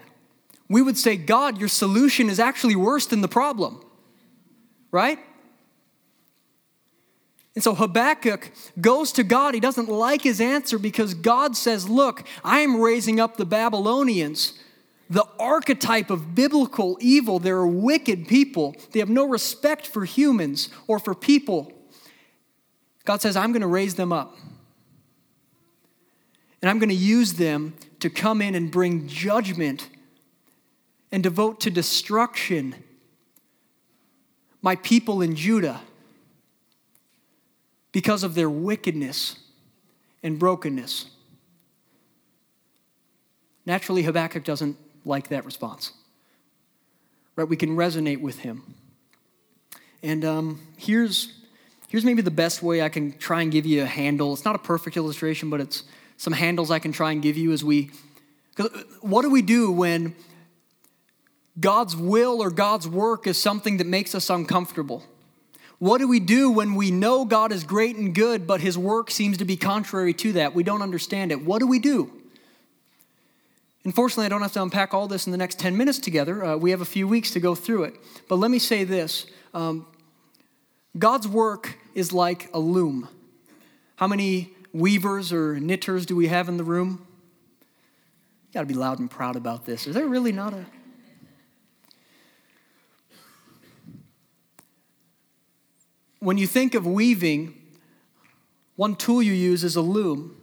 We 0.69 0.81
would 0.81 0.97
say, 0.97 1.17
God, 1.17 1.59
your 1.59 1.67
solution 1.67 2.29
is 2.29 2.39
actually 2.39 2.75
worse 2.75 3.05
than 3.05 3.21
the 3.21 3.27
problem. 3.27 3.83
Right? 4.91 5.19
And 7.55 7.63
so 7.63 7.73
Habakkuk 7.73 8.51
goes 8.81 9.13
to 9.13 9.23
God. 9.23 9.53
He 9.53 9.61
doesn't 9.61 9.87
like 9.87 10.21
his 10.21 10.41
answer 10.41 10.77
because 10.77 11.13
God 11.13 11.55
says, 11.55 11.87
Look, 11.87 12.27
I 12.43 12.59
am 12.59 12.81
raising 12.81 13.19
up 13.19 13.37
the 13.37 13.45
Babylonians, 13.45 14.59
the 15.09 15.25
archetype 15.39 16.09
of 16.09 16.35
biblical 16.35 16.97
evil. 16.99 17.39
They're 17.39 17.65
wicked 17.65 18.27
people, 18.27 18.75
they 18.91 18.99
have 18.99 19.09
no 19.09 19.27
respect 19.27 19.87
for 19.87 20.05
humans 20.05 20.69
or 20.87 20.99
for 20.99 21.13
people. 21.13 21.71
God 23.05 23.21
says, 23.21 23.35
I'm 23.35 23.51
going 23.51 23.61
to 23.61 23.67
raise 23.67 23.95
them 23.95 24.11
up. 24.11 24.35
And 26.61 26.69
I'm 26.69 26.79
going 26.79 26.89
to 26.89 26.95
use 26.95 27.33
them 27.33 27.75
to 27.99 28.09
come 28.09 28.41
in 28.41 28.55
and 28.55 28.71
bring 28.71 29.07
judgment 29.07 29.89
and 31.11 31.21
devote 31.21 31.59
to 31.61 31.69
destruction 31.69 32.75
my 34.61 34.75
people 34.75 35.21
in 35.21 35.35
Judah 35.35 35.81
because 37.91 38.23
of 38.23 38.33
their 38.33 38.49
wickedness 38.49 39.37
and 40.23 40.39
brokenness. 40.39 41.05
Naturally, 43.67 44.01
Habakkuk 44.01 44.43
doesn't 44.43 44.77
like 45.05 45.29
that 45.29 45.45
response. 45.45 45.93
Right? 47.35 47.47
We 47.47 47.55
can 47.55 47.75
resonate 47.75 48.21
with 48.21 48.39
him. 48.39 48.75
And 50.01 50.25
um, 50.25 50.61
here's, 50.77 51.33
here's 51.87 52.05
maybe 52.05 52.21
the 52.21 52.31
best 52.31 52.61
way 52.61 52.81
I 52.81 52.89
can 52.89 53.17
try 53.17 53.41
and 53.41 53.51
give 53.51 53.65
you 53.65 53.83
a 53.83 53.85
handle. 53.85 54.33
It's 54.33 54.45
not 54.45 54.55
a 54.55 54.59
perfect 54.59 54.97
illustration, 54.97 55.49
but 55.49 55.61
it's 55.61 55.83
some 56.17 56.33
handles 56.33 56.71
I 56.71 56.79
can 56.79 56.91
try 56.91 57.11
and 57.11 57.21
give 57.21 57.37
you 57.37 57.51
as 57.51 57.63
we. 57.63 57.91
What 59.01 59.23
do 59.23 59.29
we 59.29 59.41
do 59.41 59.71
when 59.71 60.15
God's 61.59 61.95
will 61.95 62.41
or 62.41 62.49
God's 62.49 62.87
work 62.87 63.27
is 63.27 63.37
something 63.37 63.77
that 63.77 63.87
makes 63.87 64.15
us 64.15 64.29
uncomfortable? 64.29 65.03
What 65.77 65.97
do 65.97 66.07
we 66.07 66.21
do 66.21 66.51
when 66.51 66.75
we 66.75 66.89
know 66.89 67.25
God 67.25 67.51
is 67.51 67.63
great 67.63 67.97
and 67.97 68.15
good, 68.15 68.47
but 68.47 68.61
his 68.61 68.77
work 68.77 69.11
seems 69.11 69.37
to 69.39 69.45
be 69.45 69.57
contrary 69.57 70.13
to 70.13 70.33
that? 70.33 70.55
We 70.55 70.63
don't 70.63 70.81
understand 70.81 71.31
it. 71.31 71.43
What 71.43 71.59
do 71.59 71.67
we 71.67 71.79
do? 71.79 72.11
Unfortunately, 73.85 74.25
I 74.25 74.29
don't 74.29 74.41
have 74.41 74.51
to 74.53 74.63
unpack 74.63 74.93
all 74.95 75.07
this 75.07 75.27
in 75.27 75.31
the 75.31 75.37
next 75.37 75.59
10 75.59 75.77
minutes 75.77 75.99
together. 75.99 76.43
Uh, 76.43 76.57
we 76.57 76.71
have 76.71 76.81
a 76.81 76.85
few 76.85 77.07
weeks 77.07 77.31
to 77.31 77.39
go 77.39 77.53
through 77.53 77.83
it. 77.83 77.95
But 78.27 78.37
let 78.37 78.51
me 78.51 78.59
say 78.59 78.83
this 78.83 79.27
um, 79.53 79.85
God's 80.97 81.27
work 81.27 81.77
is 81.93 82.11
like 82.11 82.49
a 82.53 82.59
loom. 82.59 83.07
How 83.95 84.07
many 84.07 84.53
weavers 84.73 85.31
or 85.31 85.59
knitters 85.59 86.05
do 86.05 86.15
we 86.15 86.27
have 86.27 86.49
in 86.49 86.57
the 86.57 86.63
room? 86.63 87.05
You 88.49 88.53
got 88.55 88.61
to 88.61 88.65
be 88.65 88.73
loud 88.73 88.99
and 88.99 89.09
proud 89.09 89.35
about 89.35 89.65
this. 89.65 89.87
Is 89.87 89.95
there 89.95 90.07
really 90.07 90.31
not 90.31 90.53
a. 90.53 90.65
when 96.25 96.39
you 96.39 96.47
think 96.47 96.73
of 96.73 96.87
weaving, 96.87 97.53
one 98.75 98.95
tool 98.95 99.21
you 99.21 99.31
use 99.31 99.63
is 99.63 99.75
a 99.75 99.81
loom. 99.81 100.35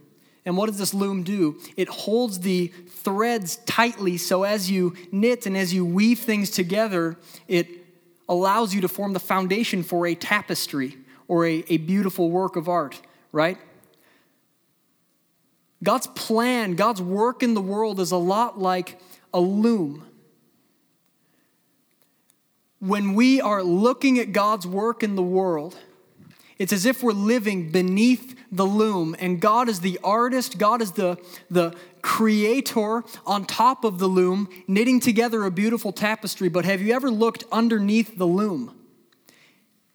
And 0.44 0.56
what 0.56 0.66
does 0.66 0.78
this 0.78 0.92
loom 0.92 1.22
do? 1.22 1.60
It 1.76 1.88
holds 1.88 2.40
the 2.40 2.68
threads 2.88 3.56
tightly 3.66 4.16
so 4.16 4.42
as 4.42 4.70
you 4.70 4.94
knit 5.12 5.46
and 5.46 5.56
as 5.56 5.72
you 5.72 5.84
weave 5.84 6.18
things 6.18 6.50
together, 6.50 7.16
it 7.46 7.68
allows 8.28 8.74
you 8.74 8.80
to 8.80 8.88
form 8.88 9.12
the 9.12 9.20
foundation 9.20 9.82
for 9.82 10.06
a 10.06 10.14
tapestry 10.14 10.96
or 11.28 11.46
a, 11.46 11.64
a 11.68 11.76
beautiful 11.76 12.30
work 12.30 12.56
of 12.56 12.68
art, 12.68 13.00
right? 13.30 13.58
God's 15.82 16.06
plan, 16.08 16.74
God's 16.74 17.02
work 17.02 17.42
in 17.42 17.54
the 17.54 17.60
world 17.60 18.00
is 18.00 18.10
a 18.10 18.16
lot 18.16 18.58
like 18.58 19.00
a 19.32 19.40
loom 19.40 20.04
when 22.82 23.14
we 23.14 23.40
are 23.40 23.62
looking 23.62 24.18
at 24.18 24.32
God's 24.32 24.66
work 24.66 25.04
in 25.04 25.14
the 25.14 25.22
world, 25.22 25.78
it's 26.58 26.72
as 26.72 26.84
if 26.84 27.00
we're 27.00 27.12
living 27.12 27.70
beneath 27.70 28.34
the 28.52 28.66
loom, 28.66 29.16
and 29.18 29.40
God 29.40 29.68
is 29.70 29.80
the 29.80 29.98
artist, 30.04 30.58
God 30.58 30.82
is 30.82 30.92
the, 30.92 31.16
the 31.50 31.74
creator 32.02 33.02
on 33.26 33.46
top 33.46 33.82
of 33.82 33.98
the 33.98 34.06
loom, 34.06 34.48
knitting 34.68 35.00
together 35.00 35.44
a 35.44 35.50
beautiful 35.50 35.90
tapestry. 35.90 36.50
But 36.50 36.66
have 36.66 36.82
you 36.82 36.94
ever 36.94 37.10
looked 37.10 37.44
underneath 37.50 38.18
the 38.18 38.26
loom? 38.26 38.76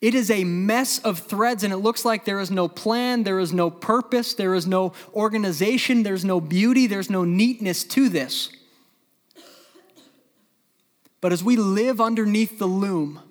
It 0.02 0.16
is 0.16 0.30
a 0.30 0.44
mess 0.44 1.00
of 1.00 1.20
threads, 1.20 1.64
and 1.64 1.72
it 1.72 1.78
looks 1.78 2.04
like 2.04 2.26
there 2.26 2.40
is 2.40 2.52
no 2.52 2.68
plan, 2.68 3.24
there 3.24 3.40
is 3.40 3.54
no 3.54 3.70
purpose, 3.70 4.34
there 4.34 4.56
is 4.56 4.66
no 4.66 4.94
organization, 5.14 6.04
there's 6.04 6.26
no 6.26 6.42
beauty, 6.42 6.88
there's 6.88 7.10
no 7.10 7.24
neatness 7.24 7.84
to 7.84 8.10
this. 8.10 8.50
But 11.22 11.32
as 11.32 11.44
we 11.44 11.56
live 11.56 12.00
underneath 12.00 12.60
the 12.60 12.68
loom, 12.68 13.22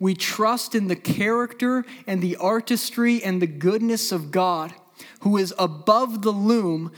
we 0.00 0.14
trust 0.14 0.74
in 0.74 0.88
the 0.88 0.96
character 0.96 1.84
and 2.06 2.20
the 2.20 2.36
artistry 2.36 3.22
and 3.22 3.40
the 3.40 3.46
goodness 3.46 4.10
of 4.10 4.30
God, 4.30 4.72
who 5.20 5.36
is 5.36 5.54
above 5.58 6.22
the 6.22 6.32
loom, 6.32 6.90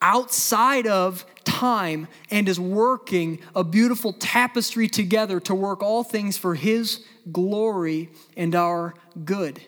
outside 0.00 0.86
of 0.86 1.24
time, 1.44 2.08
and 2.30 2.48
is 2.48 2.58
working 2.58 3.38
a 3.54 3.62
beautiful 3.62 4.14
tapestry 4.14 4.88
together 4.88 5.38
to 5.40 5.54
work 5.54 5.82
all 5.82 6.02
things 6.02 6.36
for 6.36 6.54
His 6.54 7.04
glory 7.30 8.10
and 8.36 8.54
our 8.54 8.94
good. 9.24 9.60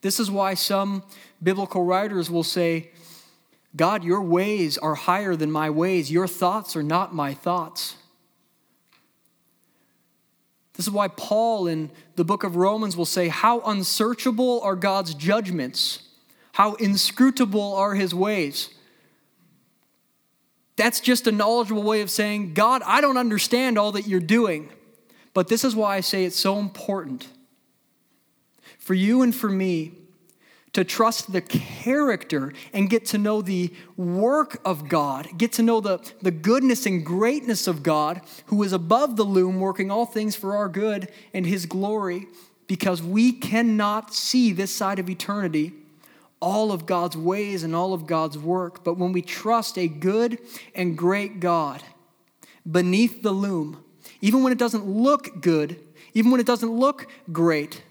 This 0.00 0.18
is 0.18 0.30
why 0.30 0.54
some 0.54 1.02
biblical 1.42 1.84
writers 1.84 2.30
will 2.30 2.42
say, 2.42 2.90
God, 3.76 4.02
your 4.02 4.22
ways 4.22 4.78
are 4.78 4.94
higher 4.94 5.36
than 5.36 5.50
my 5.50 5.68
ways, 5.68 6.10
your 6.10 6.26
thoughts 6.26 6.74
are 6.76 6.82
not 6.82 7.14
my 7.14 7.34
thoughts. 7.34 7.96
This 10.80 10.86
is 10.86 10.94
why 10.94 11.08
Paul 11.08 11.66
in 11.66 11.90
the 12.16 12.24
book 12.24 12.42
of 12.42 12.56
Romans 12.56 12.96
will 12.96 13.04
say, 13.04 13.28
How 13.28 13.60
unsearchable 13.60 14.62
are 14.62 14.74
God's 14.74 15.12
judgments, 15.12 16.08
how 16.52 16.72
inscrutable 16.76 17.74
are 17.74 17.94
his 17.94 18.14
ways. 18.14 18.70
That's 20.76 21.00
just 21.00 21.26
a 21.26 21.32
knowledgeable 21.32 21.82
way 21.82 22.00
of 22.00 22.10
saying, 22.10 22.54
God, 22.54 22.80
I 22.86 23.02
don't 23.02 23.18
understand 23.18 23.76
all 23.76 23.92
that 23.92 24.06
you're 24.06 24.20
doing. 24.20 24.70
But 25.34 25.48
this 25.48 25.64
is 25.64 25.76
why 25.76 25.96
I 25.96 26.00
say 26.00 26.24
it's 26.24 26.34
so 26.34 26.58
important 26.58 27.28
for 28.78 28.94
you 28.94 29.20
and 29.20 29.34
for 29.34 29.50
me 29.50 29.92
to 30.72 30.84
trust 30.84 31.32
the 31.32 31.40
character 31.40 32.52
and 32.72 32.88
get 32.88 33.04
to 33.06 33.18
know 33.18 33.42
the 33.42 33.72
work 33.96 34.60
of 34.64 34.88
God, 34.88 35.28
get 35.36 35.52
to 35.54 35.62
know 35.62 35.80
the, 35.80 35.98
the 36.22 36.30
goodness 36.30 36.86
and 36.86 37.04
greatness 37.04 37.66
of 37.66 37.82
God, 37.82 38.20
who 38.46 38.62
is 38.62 38.72
above 38.72 39.16
the 39.16 39.24
loom, 39.24 39.58
working 39.58 39.90
all 39.90 40.06
things 40.06 40.36
for 40.36 40.56
our 40.56 40.68
good 40.68 41.08
and 41.34 41.44
His 41.44 41.66
glory, 41.66 42.26
because 42.68 43.02
we 43.02 43.32
cannot 43.32 44.14
see 44.14 44.52
this 44.52 44.72
side 44.72 44.98
of 44.98 45.10
eternity 45.10 45.72
all 46.40 46.72
of 46.72 46.86
God's 46.86 47.16
ways 47.16 47.62
and 47.62 47.74
all 47.74 47.92
of 47.92 48.06
God's 48.06 48.38
work. 48.38 48.82
But 48.82 48.96
when 48.96 49.12
we 49.12 49.22
trust 49.22 49.76
a 49.76 49.86
good 49.86 50.38
and 50.74 50.96
great 50.96 51.38
God 51.38 51.82
beneath 52.70 53.22
the 53.22 53.32
loom, 53.32 53.84
even 54.20 54.42
when 54.42 54.52
it 54.52 54.58
doesn't 54.58 54.86
look 54.86 55.42
good, 55.42 55.78
even 56.14 56.30
when 56.30 56.40
it 56.40 56.46
doesn't 56.46 56.70
look 56.70 57.06
great, 57.30 57.82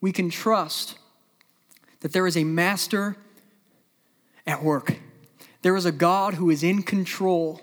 we 0.00 0.12
can 0.12 0.28
trust 0.28 0.98
that 2.04 2.12
there 2.12 2.26
is 2.26 2.36
a 2.36 2.44
master 2.44 3.16
at 4.46 4.62
work. 4.62 4.98
There 5.62 5.74
is 5.74 5.86
a 5.86 5.90
God 5.90 6.34
who 6.34 6.50
is 6.50 6.62
in 6.62 6.82
control, 6.82 7.62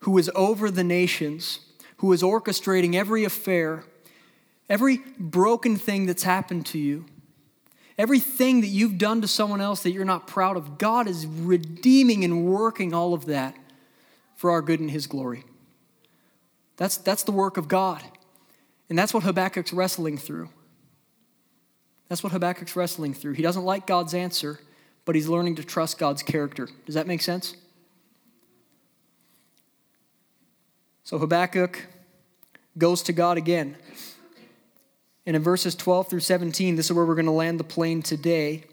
who 0.00 0.18
is 0.18 0.28
over 0.34 0.72
the 0.72 0.82
nations, 0.82 1.60
who 1.98 2.12
is 2.12 2.20
orchestrating 2.20 2.96
every 2.96 3.22
affair, 3.22 3.84
every 4.68 4.98
broken 5.20 5.76
thing 5.76 6.06
that's 6.06 6.24
happened 6.24 6.66
to 6.66 6.80
you, 6.80 7.06
everything 7.96 8.60
that 8.60 8.66
you've 8.66 8.98
done 8.98 9.20
to 9.20 9.28
someone 9.28 9.60
else 9.60 9.84
that 9.84 9.92
you're 9.92 10.04
not 10.04 10.26
proud 10.26 10.56
of. 10.56 10.76
God 10.76 11.06
is 11.06 11.24
redeeming 11.24 12.24
and 12.24 12.46
working 12.46 12.92
all 12.92 13.14
of 13.14 13.26
that 13.26 13.54
for 14.34 14.50
our 14.50 14.62
good 14.62 14.80
and 14.80 14.90
His 14.90 15.06
glory. 15.06 15.44
That's, 16.76 16.96
that's 16.96 17.22
the 17.22 17.30
work 17.30 17.56
of 17.56 17.68
God. 17.68 18.02
And 18.88 18.98
that's 18.98 19.14
what 19.14 19.22
Habakkuk's 19.22 19.72
wrestling 19.72 20.18
through. 20.18 20.48
That's 22.12 22.22
what 22.22 22.32
Habakkuk's 22.32 22.76
wrestling 22.76 23.14
through. 23.14 23.32
He 23.32 23.42
doesn't 23.42 23.64
like 23.64 23.86
God's 23.86 24.12
answer, 24.12 24.60
but 25.06 25.14
he's 25.14 25.28
learning 25.28 25.54
to 25.54 25.64
trust 25.64 25.96
God's 25.96 26.22
character. 26.22 26.68
Does 26.84 26.94
that 26.94 27.06
make 27.06 27.22
sense? 27.22 27.56
So 31.04 31.16
Habakkuk 31.16 31.86
goes 32.76 33.00
to 33.04 33.14
God 33.14 33.38
again. 33.38 33.76
And 35.24 35.34
in 35.34 35.42
verses 35.42 35.74
12 35.74 36.08
through 36.10 36.20
17, 36.20 36.76
this 36.76 36.84
is 36.84 36.92
where 36.92 37.06
we're 37.06 37.14
going 37.14 37.24
to 37.24 37.32
land 37.32 37.58
the 37.58 37.64
plane 37.64 38.02
today. 38.02 38.64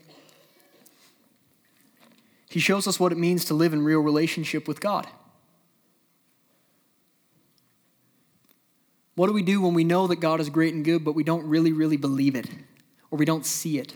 He 2.49 2.60
shows 2.60 2.89
us 2.89 2.99
what 2.99 3.13
it 3.13 3.17
means 3.17 3.45
to 3.45 3.54
live 3.54 3.71
in 3.71 3.84
real 3.84 4.02
relationship 4.02 4.67
with 4.67 4.82
God. 4.82 5.08
What 9.15 9.28
do 9.28 9.34
we 9.34 9.43
do 9.43 9.62
when 9.62 9.73
we 9.75 9.86
know 9.86 10.08
that 10.08 10.17
God 10.17 10.41
is 10.41 10.49
great 10.49 10.73
and 10.73 10.84
good, 10.84 11.06
but 11.06 11.15
we 11.15 11.23
don't 11.23 11.47
really, 11.47 11.71
really 11.71 11.95
believe 11.95 12.36
it, 12.36 12.49
or 13.12 13.17
we 13.17 13.26
don't 13.26 13.45
see 13.45 13.78
it? 13.80 13.93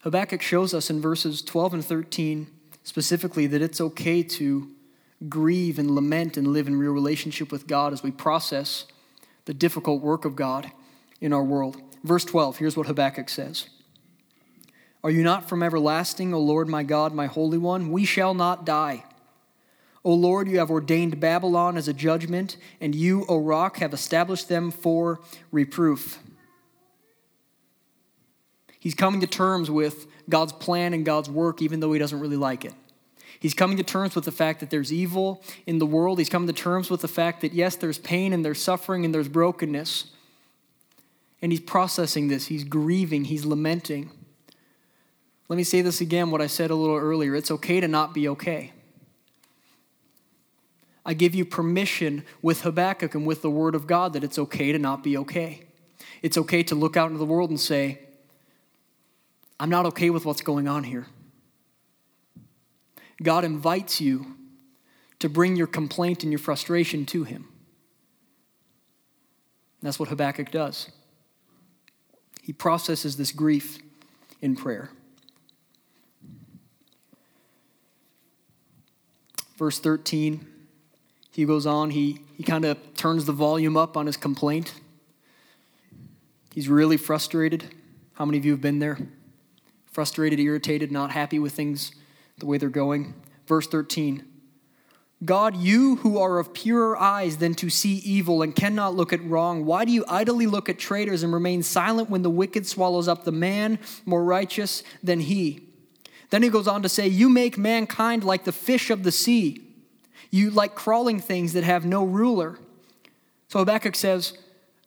Habakkuk 0.00 0.42
shows 0.42 0.74
us 0.74 0.90
in 0.90 1.00
verses 1.00 1.42
12 1.42 1.74
and 1.74 1.84
13 1.84 2.48
specifically 2.82 3.46
that 3.46 3.62
it's 3.62 3.80
okay 3.80 4.22
to 4.22 4.68
grieve 5.28 5.78
and 5.78 5.90
lament 5.90 6.36
and 6.36 6.48
live 6.48 6.66
in 6.66 6.76
real 6.76 6.92
relationship 6.92 7.52
with 7.52 7.66
God 7.66 7.92
as 7.92 8.02
we 8.02 8.10
process 8.10 8.86
the 9.44 9.54
difficult 9.54 10.02
work 10.02 10.24
of 10.24 10.36
God 10.36 10.72
in 11.20 11.32
our 11.32 11.44
world. 11.44 11.80
Verse 12.02 12.24
12, 12.24 12.58
here's 12.58 12.76
what 12.76 12.86
Habakkuk 12.86 13.28
says 13.28 13.68
Are 15.04 15.10
you 15.10 15.22
not 15.22 15.48
from 15.48 15.62
everlasting, 15.62 16.34
O 16.34 16.40
Lord 16.40 16.68
my 16.68 16.82
God, 16.82 17.14
my 17.14 17.26
Holy 17.26 17.58
One? 17.58 17.90
We 17.90 18.04
shall 18.04 18.34
not 18.34 18.66
die. 18.66 19.04
O 20.04 20.12
Lord, 20.12 20.48
you 20.48 20.58
have 20.58 20.70
ordained 20.70 21.20
Babylon 21.20 21.76
as 21.76 21.86
a 21.86 21.92
judgment, 21.92 22.56
and 22.80 22.92
you, 22.92 23.24
O 23.28 23.38
rock, 23.38 23.76
have 23.78 23.94
established 23.94 24.48
them 24.48 24.72
for 24.72 25.20
reproof. 25.52 26.18
He's 28.82 28.96
coming 28.96 29.20
to 29.20 29.28
terms 29.28 29.70
with 29.70 30.08
God's 30.28 30.52
plan 30.52 30.92
and 30.92 31.04
God's 31.04 31.30
work, 31.30 31.62
even 31.62 31.78
though 31.78 31.92
he 31.92 32.00
doesn't 32.00 32.18
really 32.18 32.36
like 32.36 32.64
it. 32.64 32.74
He's 33.38 33.54
coming 33.54 33.76
to 33.76 33.84
terms 33.84 34.16
with 34.16 34.24
the 34.24 34.32
fact 34.32 34.58
that 34.58 34.70
there's 34.70 34.92
evil 34.92 35.40
in 35.68 35.78
the 35.78 35.86
world. 35.86 36.18
He's 36.18 36.28
coming 36.28 36.48
to 36.48 36.52
terms 36.52 36.90
with 36.90 37.00
the 37.00 37.06
fact 37.06 37.42
that, 37.42 37.52
yes, 37.52 37.76
there's 37.76 37.98
pain 37.98 38.32
and 38.32 38.44
there's 38.44 38.60
suffering 38.60 39.04
and 39.04 39.14
there's 39.14 39.28
brokenness. 39.28 40.06
And 41.40 41.52
he's 41.52 41.60
processing 41.60 42.26
this. 42.26 42.48
He's 42.48 42.64
grieving. 42.64 43.26
He's 43.26 43.44
lamenting. 43.44 44.10
Let 45.48 45.56
me 45.58 45.62
say 45.62 45.80
this 45.80 46.00
again, 46.00 46.32
what 46.32 46.40
I 46.40 46.48
said 46.48 46.72
a 46.72 46.74
little 46.74 46.96
earlier. 46.96 47.36
It's 47.36 47.52
okay 47.52 47.78
to 47.78 47.86
not 47.86 48.12
be 48.12 48.26
okay. 48.30 48.72
I 51.06 51.14
give 51.14 51.36
you 51.36 51.44
permission 51.44 52.24
with 52.42 52.62
Habakkuk 52.62 53.14
and 53.14 53.28
with 53.28 53.42
the 53.42 53.50
Word 53.50 53.76
of 53.76 53.86
God 53.86 54.12
that 54.14 54.24
it's 54.24 54.40
okay 54.40 54.72
to 54.72 54.78
not 54.80 55.04
be 55.04 55.16
okay. 55.18 55.66
It's 56.20 56.36
okay 56.36 56.64
to 56.64 56.74
look 56.74 56.96
out 56.96 57.12
into 57.12 57.20
the 57.20 57.24
world 57.24 57.50
and 57.50 57.60
say, 57.60 58.00
I'm 59.62 59.70
not 59.70 59.86
okay 59.86 60.10
with 60.10 60.24
what's 60.24 60.42
going 60.42 60.66
on 60.66 60.82
here. 60.82 61.06
God 63.22 63.44
invites 63.44 64.00
you 64.00 64.34
to 65.20 65.28
bring 65.28 65.54
your 65.54 65.68
complaint 65.68 66.24
and 66.24 66.32
your 66.32 66.40
frustration 66.40 67.06
to 67.06 67.22
Him. 67.22 67.46
that's 69.80 70.00
what 70.00 70.08
Habakkuk 70.08 70.50
does. 70.50 70.90
He 72.42 72.52
processes 72.52 73.16
this 73.16 73.30
grief 73.30 73.78
in 74.40 74.56
prayer. 74.56 74.90
Verse 79.56 79.78
13, 79.78 80.44
he 81.30 81.44
goes 81.44 81.66
on, 81.66 81.90
he, 81.90 82.18
he 82.36 82.42
kind 82.42 82.64
of 82.64 82.78
turns 82.94 83.26
the 83.26 83.32
volume 83.32 83.76
up 83.76 83.96
on 83.96 84.06
his 84.06 84.16
complaint. 84.16 84.74
He's 86.52 86.68
really 86.68 86.96
frustrated. 86.96 87.72
How 88.14 88.24
many 88.24 88.38
of 88.38 88.44
you 88.44 88.50
have 88.50 88.60
been 88.60 88.80
there? 88.80 88.98
Frustrated, 89.92 90.40
irritated, 90.40 90.90
not 90.90 91.12
happy 91.12 91.38
with 91.38 91.52
things 91.52 91.92
the 92.38 92.46
way 92.46 92.58
they're 92.58 92.68
going. 92.68 93.14
Verse 93.46 93.66
13 93.66 94.24
God, 95.24 95.56
you 95.56 95.96
who 95.96 96.18
are 96.18 96.38
of 96.38 96.52
purer 96.52 96.98
eyes 96.98 97.36
than 97.36 97.54
to 97.54 97.70
see 97.70 97.98
evil 97.98 98.42
and 98.42 98.56
cannot 98.56 98.96
look 98.96 99.12
at 99.12 99.22
wrong, 99.22 99.64
why 99.64 99.84
do 99.84 99.92
you 99.92 100.04
idly 100.08 100.46
look 100.46 100.68
at 100.68 100.80
traitors 100.80 101.22
and 101.22 101.32
remain 101.32 101.62
silent 101.62 102.10
when 102.10 102.22
the 102.22 102.30
wicked 102.30 102.66
swallows 102.66 103.06
up 103.06 103.22
the 103.22 103.30
man 103.30 103.78
more 104.04 104.24
righteous 104.24 104.82
than 105.00 105.20
he? 105.20 105.60
Then 106.30 106.42
he 106.42 106.48
goes 106.48 106.66
on 106.66 106.82
to 106.82 106.88
say, 106.88 107.06
You 107.06 107.28
make 107.28 107.56
mankind 107.56 108.24
like 108.24 108.44
the 108.44 108.52
fish 108.52 108.90
of 108.90 109.04
the 109.04 109.12
sea. 109.12 109.62
You 110.30 110.50
like 110.50 110.74
crawling 110.74 111.20
things 111.20 111.52
that 111.52 111.62
have 111.62 111.84
no 111.84 112.04
ruler. 112.04 112.58
So 113.48 113.58
Habakkuk 113.58 113.94
says, 113.94 114.38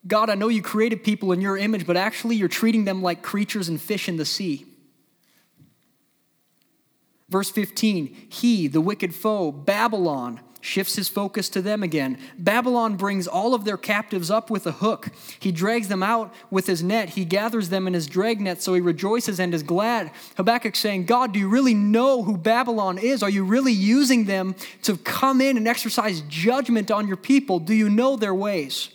God, 0.08 0.30
I 0.30 0.36
know 0.36 0.48
you 0.50 0.62
created 0.62 1.04
people 1.04 1.32
in 1.32 1.40
your 1.40 1.56
image, 1.56 1.86
but 1.86 1.96
actually 1.96 2.36
you're 2.36 2.48
treating 2.48 2.86
them 2.86 3.02
like 3.02 3.22
creatures 3.22 3.70
and 3.70 3.80
fish 3.80 4.10
in 4.10 4.18
the 4.18 4.26
sea. 4.26 4.66
Verse 7.36 7.50
15, 7.50 8.16
he, 8.30 8.70
the 8.70 8.80
wicked 8.80 9.14
foe, 9.14 9.52
Babylon, 9.52 10.40
shifts 10.62 10.96
his 10.96 11.10
focus 11.10 11.50
to 11.50 11.62
them 11.62 11.84
again. 11.84 12.18
Babylon 12.40 12.96
brings 12.96 13.28
all 13.28 13.54
of 13.54 13.66
their 13.66 13.76
captives 13.76 14.32
up 14.32 14.50
with 14.50 14.66
a 14.66 14.72
hook. 14.72 15.10
He 15.38 15.52
drags 15.52 15.90
them 15.90 16.02
out 16.02 16.34
with 16.50 16.66
his 16.66 16.82
net. 16.82 17.10
He 17.10 17.26
gathers 17.26 17.68
them 17.68 17.88
in 17.88 17.94
his 17.94 18.08
dragnet, 18.08 18.62
so 18.62 18.74
he 18.74 18.80
rejoices 18.80 19.38
and 19.38 19.54
is 19.54 19.64
glad. 19.64 20.12
Habakkuk 20.38 20.78
saying, 20.78 21.08
God, 21.08 21.34
do 21.34 21.40
you 21.40 21.50
really 21.50 21.74
know 21.74 22.24
who 22.24 22.38
Babylon 22.38 22.98
is? 22.98 23.22
Are 23.22 23.30
you 23.30 23.44
really 23.44 23.74
using 23.74 24.24
them 24.24 24.56
to 24.84 24.96
come 24.96 25.42
in 25.42 25.58
and 25.58 25.68
exercise 25.68 26.22
judgment 26.30 26.90
on 26.90 27.06
your 27.06 27.18
people? 27.18 27.60
Do 27.60 27.74
you 27.74 27.90
know 27.90 28.16
their 28.16 28.34
ways? 28.34 28.92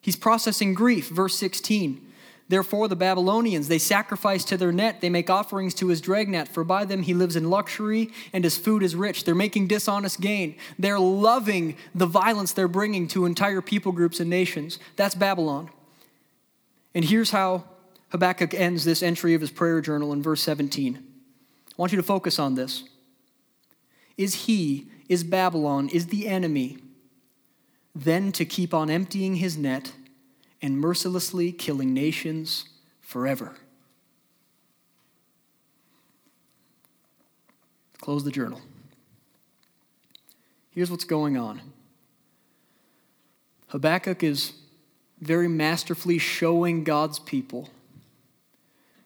He's 0.00 0.16
processing 0.16 0.72
grief. 0.72 1.10
Verse 1.10 1.36
16. 1.36 2.05
Therefore, 2.48 2.86
the 2.86 2.94
Babylonians, 2.94 3.66
they 3.66 3.78
sacrifice 3.78 4.44
to 4.44 4.56
their 4.56 4.70
net, 4.70 5.00
they 5.00 5.10
make 5.10 5.28
offerings 5.28 5.74
to 5.74 5.88
his 5.88 6.00
dragnet, 6.00 6.46
for 6.46 6.62
by 6.62 6.84
them 6.84 7.02
he 7.02 7.12
lives 7.12 7.34
in 7.34 7.50
luxury 7.50 8.12
and 8.32 8.44
his 8.44 8.56
food 8.56 8.84
is 8.84 8.94
rich. 8.94 9.24
They're 9.24 9.34
making 9.34 9.66
dishonest 9.66 10.20
gain. 10.20 10.56
They're 10.78 11.00
loving 11.00 11.76
the 11.94 12.06
violence 12.06 12.52
they're 12.52 12.68
bringing 12.68 13.08
to 13.08 13.26
entire 13.26 13.60
people 13.60 13.90
groups 13.90 14.20
and 14.20 14.30
nations. 14.30 14.78
That's 14.94 15.16
Babylon. 15.16 15.70
And 16.94 17.04
here's 17.04 17.30
how 17.30 17.64
Habakkuk 18.10 18.54
ends 18.54 18.84
this 18.84 19.02
entry 19.02 19.34
of 19.34 19.40
his 19.40 19.50
prayer 19.50 19.80
journal 19.80 20.12
in 20.12 20.22
verse 20.22 20.40
17. 20.42 20.96
I 20.96 21.74
want 21.76 21.92
you 21.92 21.96
to 21.96 22.02
focus 22.02 22.38
on 22.38 22.54
this. 22.54 22.84
Is 24.16 24.46
he, 24.46 24.86
is 25.08 25.24
Babylon, 25.24 25.88
is 25.88 26.06
the 26.06 26.28
enemy, 26.28 26.78
then 27.94 28.30
to 28.32 28.44
keep 28.44 28.72
on 28.72 28.88
emptying 28.88 29.36
his 29.36 29.58
net? 29.58 29.92
And 30.62 30.78
mercilessly 30.78 31.52
killing 31.52 31.92
nations 31.92 32.64
forever. 33.00 33.56
Close 38.00 38.24
the 38.24 38.30
journal. 38.30 38.60
Here's 40.70 40.90
what's 40.90 41.04
going 41.04 41.36
on 41.36 41.60
Habakkuk 43.68 44.22
is 44.22 44.52
very 45.20 45.48
masterfully 45.48 46.18
showing 46.18 46.84
God's 46.84 47.18
people 47.18 47.70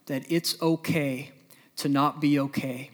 that 0.06 0.24
it's 0.28 0.60
okay 0.60 1.30
to 1.76 1.88
not 1.88 2.20
be 2.20 2.38
okay. 2.38 2.90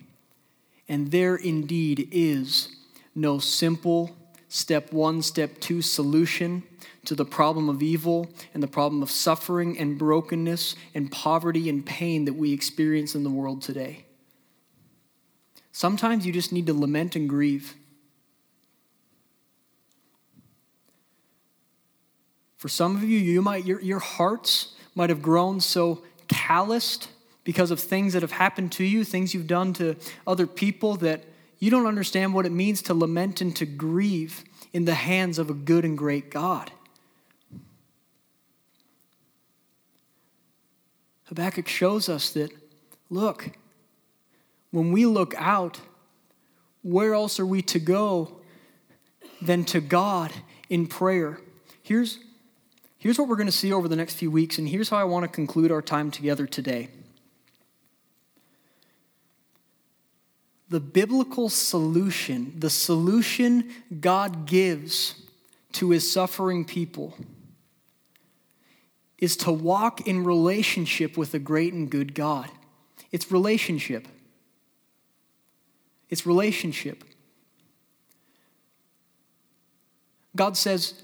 And 0.88 1.10
there 1.10 1.34
indeed 1.34 2.08
is 2.12 2.76
no 3.14 3.38
simple 3.38 4.16
step 4.48 4.92
one, 4.92 5.22
step 5.22 5.58
two 5.58 5.82
solution 5.82 6.62
to 7.06 7.14
the 7.14 7.24
problem 7.24 7.68
of 7.68 7.82
evil 7.82 8.28
and 8.54 8.62
the 8.62 8.68
problem 8.68 9.02
of 9.02 9.10
suffering 9.10 9.78
and 9.78 9.98
brokenness 9.98 10.76
and 10.94 11.10
poverty 11.10 11.68
and 11.68 11.84
pain 11.84 12.24
that 12.24 12.34
we 12.34 12.52
experience 12.52 13.14
in 13.14 13.22
the 13.22 13.30
world 13.30 13.62
today. 13.62 14.04
Sometimes 15.72 16.26
you 16.26 16.32
just 16.32 16.52
need 16.52 16.66
to 16.66 16.74
lament 16.74 17.16
and 17.16 17.28
grieve. 17.28 17.74
For 22.56 22.68
some 22.68 22.96
of 22.96 23.02
you, 23.02 23.18
you 23.18 23.42
might 23.42 23.66
your, 23.66 23.80
your 23.80 23.98
hearts 23.98 24.74
might 24.94 25.10
have 25.10 25.22
grown 25.22 25.60
so 25.60 26.02
calloused 26.28 27.08
because 27.44 27.70
of 27.70 27.78
things 27.78 28.14
that 28.14 28.22
have 28.22 28.32
happened 28.32 28.72
to 28.72 28.84
you, 28.84 29.04
things 29.04 29.34
you've 29.34 29.46
done 29.46 29.72
to 29.74 29.94
other 30.26 30.46
people 30.46 30.96
that 30.96 31.22
you 31.58 31.70
don't 31.70 31.86
understand 31.86 32.34
what 32.34 32.46
it 32.46 32.52
means 32.52 32.82
to 32.82 32.94
lament 32.94 33.40
and 33.40 33.54
to 33.56 33.66
grieve 33.66 34.44
in 34.72 34.84
the 34.84 34.94
hands 34.94 35.38
of 35.38 35.48
a 35.48 35.54
good 35.54 35.84
and 35.84 35.96
great 35.96 36.30
God. 36.30 36.72
Habakkuk 41.36 41.68
shows 41.68 42.08
us 42.08 42.30
that, 42.30 42.50
look, 43.10 43.50
when 44.70 44.90
we 44.90 45.04
look 45.04 45.34
out, 45.36 45.78
where 46.80 47.12
else 47.12 47.38
are 47.38 47.44
we 47.44 47.60
to 47.60 47.78
go 47.78 48.40
than 49.42 49.62
to 49.66 49.82
God 49.82 50.32
in 50.70 50.86
prayer? 50.86 51.38
Here's, 51.82 52.20
here's 52.96 53.18
what 53.18 53.28
we're 53.28 53.36
going 53.36 53.48
to 53.48 53.52
see 53.52 53.70
over 53.70 53.86
the 53.86 53.96
next 53.96 54.14
few 54.14 54.30
weeks, 54.30 54.56
and 54.56 54.66
here's 54.66 54.88
how 54.88 54.96
I 54.96 55.04
want 55.04 55.24
to 55.24 55.28
conclude 55.28 55.70
our 55.70 55.82
time 55.82 56.10
together 56.10 56.46
today. 56.46 56.88
The 60.70 60.80
biblical 60.80 61.50
solution, 61.50 62.54
the 62.56 62.70
solution 62.70 63.70
God 64.00 64.46
gives 64.46 65.22
to 65.72 65.90
his 65.90 66.10
suffering 66.10 66.64
people 66.64 67.14
is 69.18 69.36
to 69.38 69.52
walk 69.52 70.06
in 70.06 70.24
relationship 70.24 71.16
with 71.16 71.32
a 71.34 71.38
great 71.38 71.72
and 71.72 71.90
good 71.90 72.14
God. 72.14 72.50
It's 73.12 73.32
relationship. 73.32 74.06
It's 76.10 76.26
relationship. 76.26 77.02
God 80.34 80.56
says, 80.56 81.02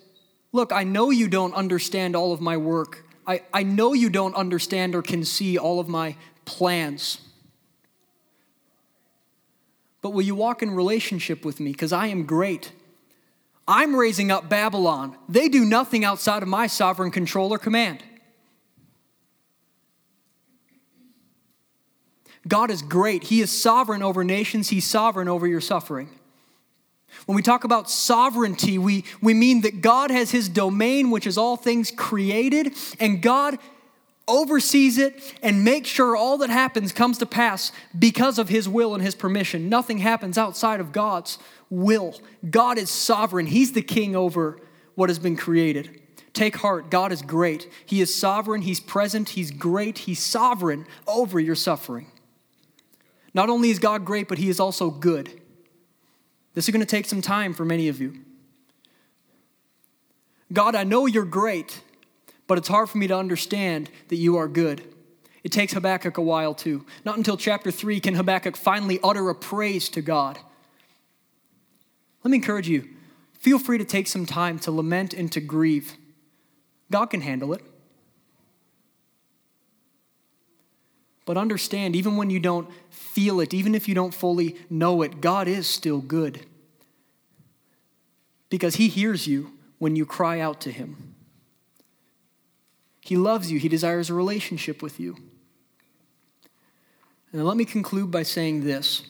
Look, 0.52 0.70
I 0.70 0.84
know 0.84 1.10
you 1.10 1.28
don't 1.28 1.54
understand 1.54 2.14
all 2.14 2.34
of 2.34 2.40
my 2.42 2.58
work. 2.58 3.06
I, 3.26 3.42
I 3.54 3.62
know 3.62 3.94
you 3.94 4.10
don't 4.10 4.34
understand 4.34 4.94
or 4.94 5.00
can 5.00 5.24
see 5.24 5.56
all 5.56 5.80
of 5.80 5.88
my 5.88 6.16
plans. 6.44 7.18
but 10.02 10.10
will 10.10 10.22
you 10.22 10.34
walk 10.34 10.62
in 10.62 10.72
relationship 10.72 11.44
with 11.44 11.60
me? 11.60 11.70
Because 11.70 11.92
I 11.92 12.08
am 12.08 12.24
great. 12.24 12.72
I'm 13.66 13.94
raising 13.94 14.30
up 14.30 14.48
Babylon. 14.48 15.16
They 15.28 15.48
do 15.48 15.64
nothing 15.64 16.04
outside 16.04 16.42
of 16.42 16.48
my 16.48 16.66
sovereign 16.66 17.10
control 17.10 17.52
or 17.52 17.58
command. 17.58 18.02
God 22.46 22.70
is 22.70 22.82
great. 22.82 23.24
He 23.24 23.40
is 23.40 23.50
sovereign 23.50 24.02
over 24.02 24.24
nations, 24.24 24.68
He's 24.68 24.84
sovereign 24.84 25.28
over 25.28 25.46
your 25.46 25.60
suffering. 25.60 26.10
When 27.26 27.36
we 27.36 27.42
talk 27.42 27.64
about 27.64 27.90
sovereignty, 27.90 28.78
we, 28.78 29.04
we 29.20 29.34
mean 29.34 29.60
that 29.60 29.80
God 29.80 30.10
has 30.10 30.30
His 30.30 30.48
domain, 30.48 31.10
which 31.10 31.26
is 31.26 31.38
all 31.38 31.56
things 31.56 31.92
created, 31.94 32.74
and 32.98 33.22
God 33.22 33.58
oversees 34.28 34.98
it 34.98 35.34
and 35.42 35.64
makes 35.64 35.88
sure 35.88 36.16
all 36.16 36.38
that 36.38 36.50
happens 36.50 36.92
comes 36.92 37.18
to 37.18 37.26
pass 37.26 37.72
because 37.98 38.38
of 38.38 38.48
His 38.48 38.68
will 38.68 38.94
and 38.94 39.02
His 39.02 39.14
permission. 39.14 39.68
Nothing 39.68 39.98
happens 39.98 40.38
outside 40.38 40.80
of 40.80 40.92
God's 40.92 41.38
will. 41.70 42.14
God 42.48 42.78
is 42.78 42.90
sovereign, 42.90 43.46
He's 43.46 43.72
the 43.72 43.82
king 43.82 44.16
over 44.16 44.58
what 44.94 45.08
has 45.08 45.18
been 45.18 45.36
created. 45.36 46.00
Take 46.32 46.56
heart, 46.56 46.90
God 46.90 47.12
is 47.12 47.20
great. 47.20 47.70
He 47.84 48.00
is 48.00 48.14
sovereign, 48.14 48.62
He's 48.62 48.80
present, 48.80 49.30
He's 49.30 49.50
great, 49.50 49.98
He's 49.98 50.20
sovereign 50.20 50.86
over 51.06 51.38
your 51.38 51.54
suffering. 51.54 52.06
Not 53.34 53.50
only 53.50 53.70
is 53.70 53.78
God 53.78 54.04
great, 54.04 54.28
but 54.28 54.38
He 54.38 54.48
is 54.48 54.60
also 54.60 54.90
good. 54.90 55.40
This 56.54 56.68
is 56.68 56.72
going 56.72 56.80
to 56.80 56.86
take 56.86 57.06
some 57.06 57.22
time 57.22 57.54
for 57.54 57.64
many 57.64 57.88
of 57.88 58.00
you. 58.00 58.18
God, 60.52 60.74
I 60.74 60.84
know 60.84 61.06
you're 61.06 61.24
great, 61.24 61.81
but 62.52 62.58
it's 62.58 62.68
hard 62.68 62.90
for 62.90 62.98
me 62.98 63.06
to 63.06 63.16
understand 63.16 63.88
that 64.08 64.16
you 64.16 64.36
are 64.36 64.46
good. 64.46 64.82
It 65.42 65.52
takes 65.52 65.72
Habakkuk 65.72 66.18
a 66.18 66.20
while 66.20 66.52
too. 66.52 66.84
Not 67.02 67.16
until 67.16 67.38
chapter 67.38 67.70
3 67.70 67.98
can 67.98 68.14
Habakkuk 68.14 68.58
finally 68.58 69.00
utter 69.02 69.30
a 69.30 69.34
praise 69.34 69.88
to 69.88 70.02
God. 70.02 70.38
Let 72.22 72.30
me 72.30 72.36
encourage 72.36 72.68
you 72.68 72.90
feel 73.32 73.58
free 73.58 73.78
to 73.78 73.86
take 73.86 74.06
some 74.06 74.26
time 74.26 74.58
to 74.58 74.70
lament 74.70 75.14
and 75.14 75.32
to 75.32 75.40
grieve. 75.40 75.94
God 76.90 77.06
can 77.06 77.22
handle 77.22 77.54
it. 77.54 77.62
But 81.24 81.38
understand, 81.38 81.96
even 81.96 82.18
when 82.18 82.28
you 82.28 82.38
don't 82.38 82.68
feel 82.90 83.40
it, 83.40 83.54
even 83.54 83.74
if 83.74 83.88
you 83.88 83.94
don't 83.94 84.12
fully 84.12 84.56
know 84.68 85.00
it, 85.00 85.22
God 85.22 85.48
is 85.48 85.66
still 85.66 86.02
good. 86.02 86.44
Because 88.50 88.74
He 88.74 88.88
hears 88.88 89.26
you 89.26 89.52
when 89.78 89.96
you 89.96 90.04
cry 90.04 90.38
out 90.38 90.60
to 90.60 90.70
Him. 90.70 91.11
He 93.02 93.16
loves 93.16 93.50
you, 93.50 93.58
He 93.58 93.68
desires 93.68 94.08
a 94.08 94.14
relationship 94.14 94.82
with 94.82 94.98
you. 94.98 95.16
And 97.32 97.44
let 97.44 97.56
me 97.56 97.64
conclude 97.64 98.10
by 98.10 98.22
saying 98.22 98.64
this. 98.64 99.02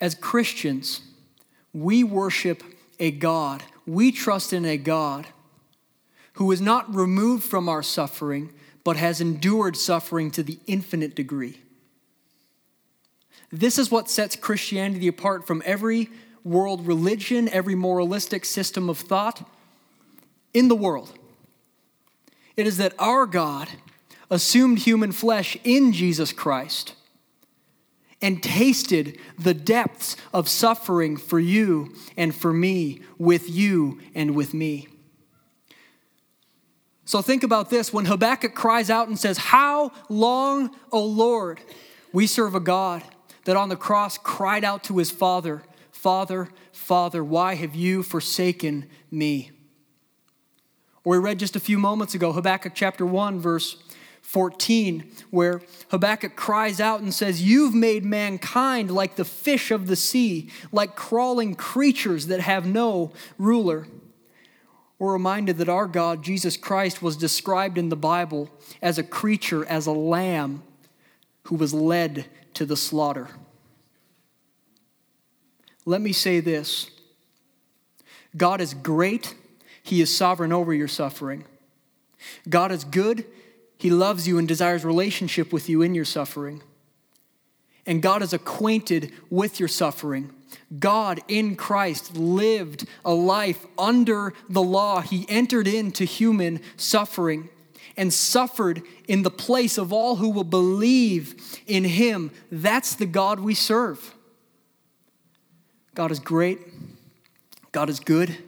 As 0.00 0.14
Christians, 0.14 1.02
we 1.72 2.02
worship 2.02 2.62
a 2.98 3.10
God, 3.10 3.62
we 3.86 4.12
trust 4.12 4.52
in 4.52 4.64
a 4.64 4.76
God 4.76 5.26
who 6.34 6.50
is 6.52 6.60
not 6.60 6.94
removed 6.94 7.44
from 7.44 7.68
our 7.68 7.82
suffering 7.82 8.52
but 8.82 8.96
has 8.96 9.20
endured 9.20 9.76
suffering 9.76 10.30
to 10.30 10.42
the 10.42 10.58
infinite 10.66 11.14
degree. 11.14 11.60
This 13.52 13.78
is 13.78 13.90
what 13.90 14.08
sets 14.08 14.36
Christianity 14.36 15.08
apart 15.08 15.46
from 15.46 15.62
every 15.66 16.08
world 16.44 16.86
religion, 16.86 17.48
every 17.50 17.74
moralistic 17.74 18.44
system 18.44 18.88
of 18.88 18.98
thought 18.98 19.46
in 20.52 20.68
the 20.68 20.74
world. 20.74 21.12
It 22.56 22.66
is 22.66 22.76
that 22.78 22.94
our 22.98 23.26
God 23.26 23.68
assumed 24.30 24.80
human 24.80 25.12
flesh 25.12 25.56
in 25.64 25.92
Jesus 25.92 26.32
Christ 26.32 26.94
and 28.22 28.42
tasted 28.42 29.18
the 29.38 29.54
depths 29.54 30.16
of 30.32 30.48
suffering 30.48 31.16
for 31.16 31.40
you 31.40 31.94
and 32.16 32.34
for 32.34 32.52
me, 32.52 33.00
with 33.18 33.48
you 33.48 33.98
and 34.14 34.34
with 34.34 34.52
me. 34.52 34.88
So 37.04 37.22
think 37.22 37.42
about 37.42 37.70
this. 37.70 37.92
When 37.92 38.04
Habakkuk 38.04 38.54
cries 38.54 38.90
out 38.90 39.08
and 39.08 39.18
says, 39.18 39.38
How 39.38 39.90
long, 40.08 40.76
O 40.92 41.04
Lord? 41.04 41.60
We 42.12 42.26
serve 42.26 42.54
a 42.54 42.60
God 42.60 43.02
that 43.44 43.56
on 43.56 43.68
the 43.68 43.76
cross 43.76 44.18
cried 44.18 44.64
out 44.64 44.84
to 44.84 44.98
his 44.98 45.10
Father, 45.10 45.62
Father, 45.90 46.48
Father, 46.72 47.24
why 47.24 47.54
have 47.54 47.74
you 47.74 48.02
forsaken 48.02 48.88
me? 49.10 49.50
We 51.04 51.18
read 51.18 51.38
just 51.38 51.56
a 51.56 51.60
few 51.60 51.78
moments 51.78 52.14
ago, 52.14 52.32
Habakkuk 52.32 52.72
chapter 52.74 53.06
1, 53.06 53.40
verse 53.40 53.76
14, 54.22 55.10
where 55.30 55.62
Habakkuk 55.90 56.36
cries 56.36 56.78
out 56.78 57.00
and 57.00 57.12
says, 57.12 57.42
You've 57.42 57.74
made 57.74 58.04
mankind 58.04 58.90
like 58.90 59.16
the 59.16 59.24
fish 59.24 59.70
of 59.70 59.86
the 59.86 59.96
sea, 59.96 60.50
like 60.72 60.94
crawling 60.94 61.54
creatures 61.54 62.26
that 62.26 62.40
have 62.40 62.66
no 62.66 63.12
ruler. 63.38 63.86
We're 64.98 65.14
reminded 65.14 65.56
that 65.56 65.70
our 65.70 65.86
God, 65.86 66.22
Jesus 66.22 66.58
Christ, 66.58 67.00
was 67.00 67.16
described 67.16 67.78
in 67.78 67.88
the 67.88 67.96
Bible 67.96 68.50
as 68.82 68.98
a 68.98 69.02
creature, 69.02 69.64
as 69.64 69.86
a 69.86 69.92
lamb 69.92 70.62
who 71.44 71.56
was 71.56 71.72
led 71.72 72.26
to 72.54 72.66
the 72.66 72.76
slaughter. 72.76 73.28
Let 75.86 76.02
me 76.02 76.12
say 76.12 76.40
this 76.40 76.90
God 78.36 78.60
is 78.60 78.74
great, 78.74 79.34
He 79.90 80.00
is 80.00 80.16
sovereign 80.16 80.52
over 80.52 80.72
your 80.72 80.86
suffering. 80.86 81.44
God 82.48 82.70
is 82.70 82.84
good, 82.84 83.24
He 83.76 83.90
loves 83.90 84.28
you 84.28 84.38
and 84.38 84.46
desires 84.46 84.84
relationship 84.84 85.52
with 85.52 85.68
you 85.68 85.82
in 85.82 85.96
your 85.96 86.04
suffering. 86.04 86.62
And 87.86 88.00
God 88.00 88.22
is 88.22 88.32
acquainted 88.32 89.12
with 89.30 89.58
your 89.58 89.68
suffering. 89.68 90.32
God 90.78 91.18
in 91.26 91.56
Christ 91.56 92.16
lived 92.16 92.86
a 93.04 93.12
life 93.12 93.66
under 93.76 94.32
the 94.48 94.62
law. 94.62 95.00
He 95.00 95.26
entered 95.28 95.66
into 95.66 96.04
human 96.04 96.60
suffering 96.76 97.48
and 97.96 98.12
suffered 98.12 98.82
in 99.08 99.24
the 99.24 99.30
place 99.30 99.76
of 99.76 99.92
all 99.92 100.16
who 100.16 100.30
will 100.30 100.44
believe 100.44 101.58
in 101.66 101.82
him. 101.82 102.30
That's 102.52 102.94
the 102.94 103.06
God 103.06 103.40
we 103.40 103.54
serve. 103.54 104.14
God 105.96 106.12
is 106.12 106.20
great, 106.20 106.60
God 107.72 107.90
is 107.90 107.98
good, 107.98 108.38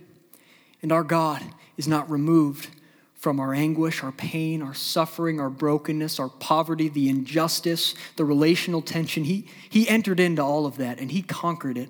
and 0.83 0.92
our 0.92 1.05
God 1.05 1.42
is 1.77 1.88
not 1.88 2.11
removed 2.11 2.68
from 3.14 3.38
our 3.38 3.55
anguish, 3.55 4.03
our 4.03 4.11
pain, 4.11 4.62
our 4.62 4.75
suffering, 4.75 5.38
our 5.38 5.49
brokenness, 5.49 6.18
our 6.18 6.29
poverty, 6.29 6.88
the 6.88 7.09
injustice, 7.09 7.95
the 8.16 8.25
relational 8.25 8.83
tension. 8.83 9.23
He, 9.23 9.47
he 9.71 9.88
entered 9.88 10.18
into 10.18 10.42
all 10.42 10.66
of 10.66 10.77
that 10.79 10.99
and 10.99 11.12
he 11.12 11.23
conquered 11.23 11.79
it 11.79 11.88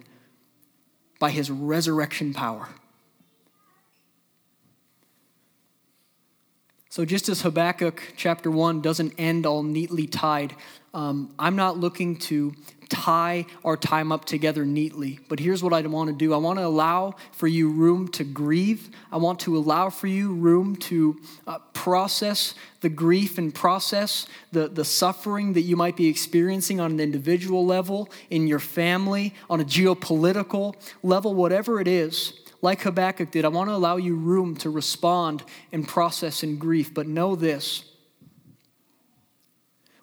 by 1.19 1.31
his 1.31 1.51
resurrection 1.51 2.35
power. 2.35 2.69
So, 6.91 7.07
just 7.07 7.31
as 7.31 7.41
Habakkuk 7.41 8.13
chapter 8.19 8.51
1 8.51 8.83
doesn't 8.83 9.15
end 9.17 9.47
all 9.47 9.63
neatly 9.63 10.07
tied, 10.07 10.55
um, 10.93 11.35
I'm 11.39 11.57
not 11.57 11.79
looking 11.79 12.17
to 12.17 12.53
tie 12.93 13.47
our 13.65 13.77
time 13.77 14.13
up 14.13 14.27
together 14.27 14.67
neatly. 14.67 15.19
But 15.29 15.41
here's 15.41 15.63
what 15.63 15.73
I 15.73 15.81
want 15.81 16.11
to 16.11 16.15
do 16.15 16.35
I 16.35 16.37
want 16.37 16.59
to 16.59 16.67
allow 16.67 17.17
for 17.33 17.49
you 17.49 17.71
room 17.71 18.09
to 18.09 18.23
grieve. 18.25 18.91
I 19.11 19.17
want 19.17 19.41
to 19.41 19.57
allow 19.57 19.89
for 19.89 20.07
you 20.07 20.35
room 20.35 20.77
to 20.77 21.19
uh, 21.47 21.59
process 21.73 22.55
the 22.83 22.91
grief 22.91 23.39
and 23.39 23.55
process 23.55 24.27
the, 24.53 24.69
the 24.69 24.85
suffering 24.85 25.55
that 25.55 25.63
you 25.63 25.75
might 25.75 25.97
be 25.97 26.09
experiencing 26.09 26.81
on 26.81 26.91
an 26.93 27.01
individual 27.01 27.65
level, 27.65 28.11
in 28.29 28.47
your 28.47 28.59
family, 28.59 29.35
on 29.49 29.61
a 29.61 29.65
geopolitical 29.65 30.75
level, 31.03 31.35
whatever 31.35 31.81
it 31.81 31.89
is. 31.89 32.35
Like 32.61 32.83
Habakkuk 32.83 33.31
did, 33.31 33.45
I 33.45 33.49
want 33.49 33.71
to 33.71 33.75
allow 33.75 33.97
you 33.97 34.15
room 34.15 34.55
to 34.57 34.71
respond 34.71 35.43
and 35.73 35.89
process 35.89 36.43
in 36.43 36.59
grief. 36.59 36.93
But 36.93 37.07
know 37.09 37.35
this 37.35 37.85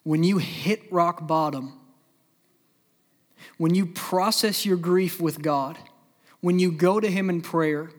when 0.04 0.24
you 0.24 0.40
hit 0.40 0.92
rock 0.92 1.28
bottom, 1.28 1.79
when 3.60 3.76
you 3.76 3.86
process 3.86 4.66
your 4.66 4.78
grief 4.78 5.20
with 5.20 5.42
God, 5.42 5.78
when 6.40 6.60
you 6.60 6.72
go 6.72 7.02
to 7.02 7.12
Him 7.12 7.30
in 7.30 7.42
prayer, 7.42 7.92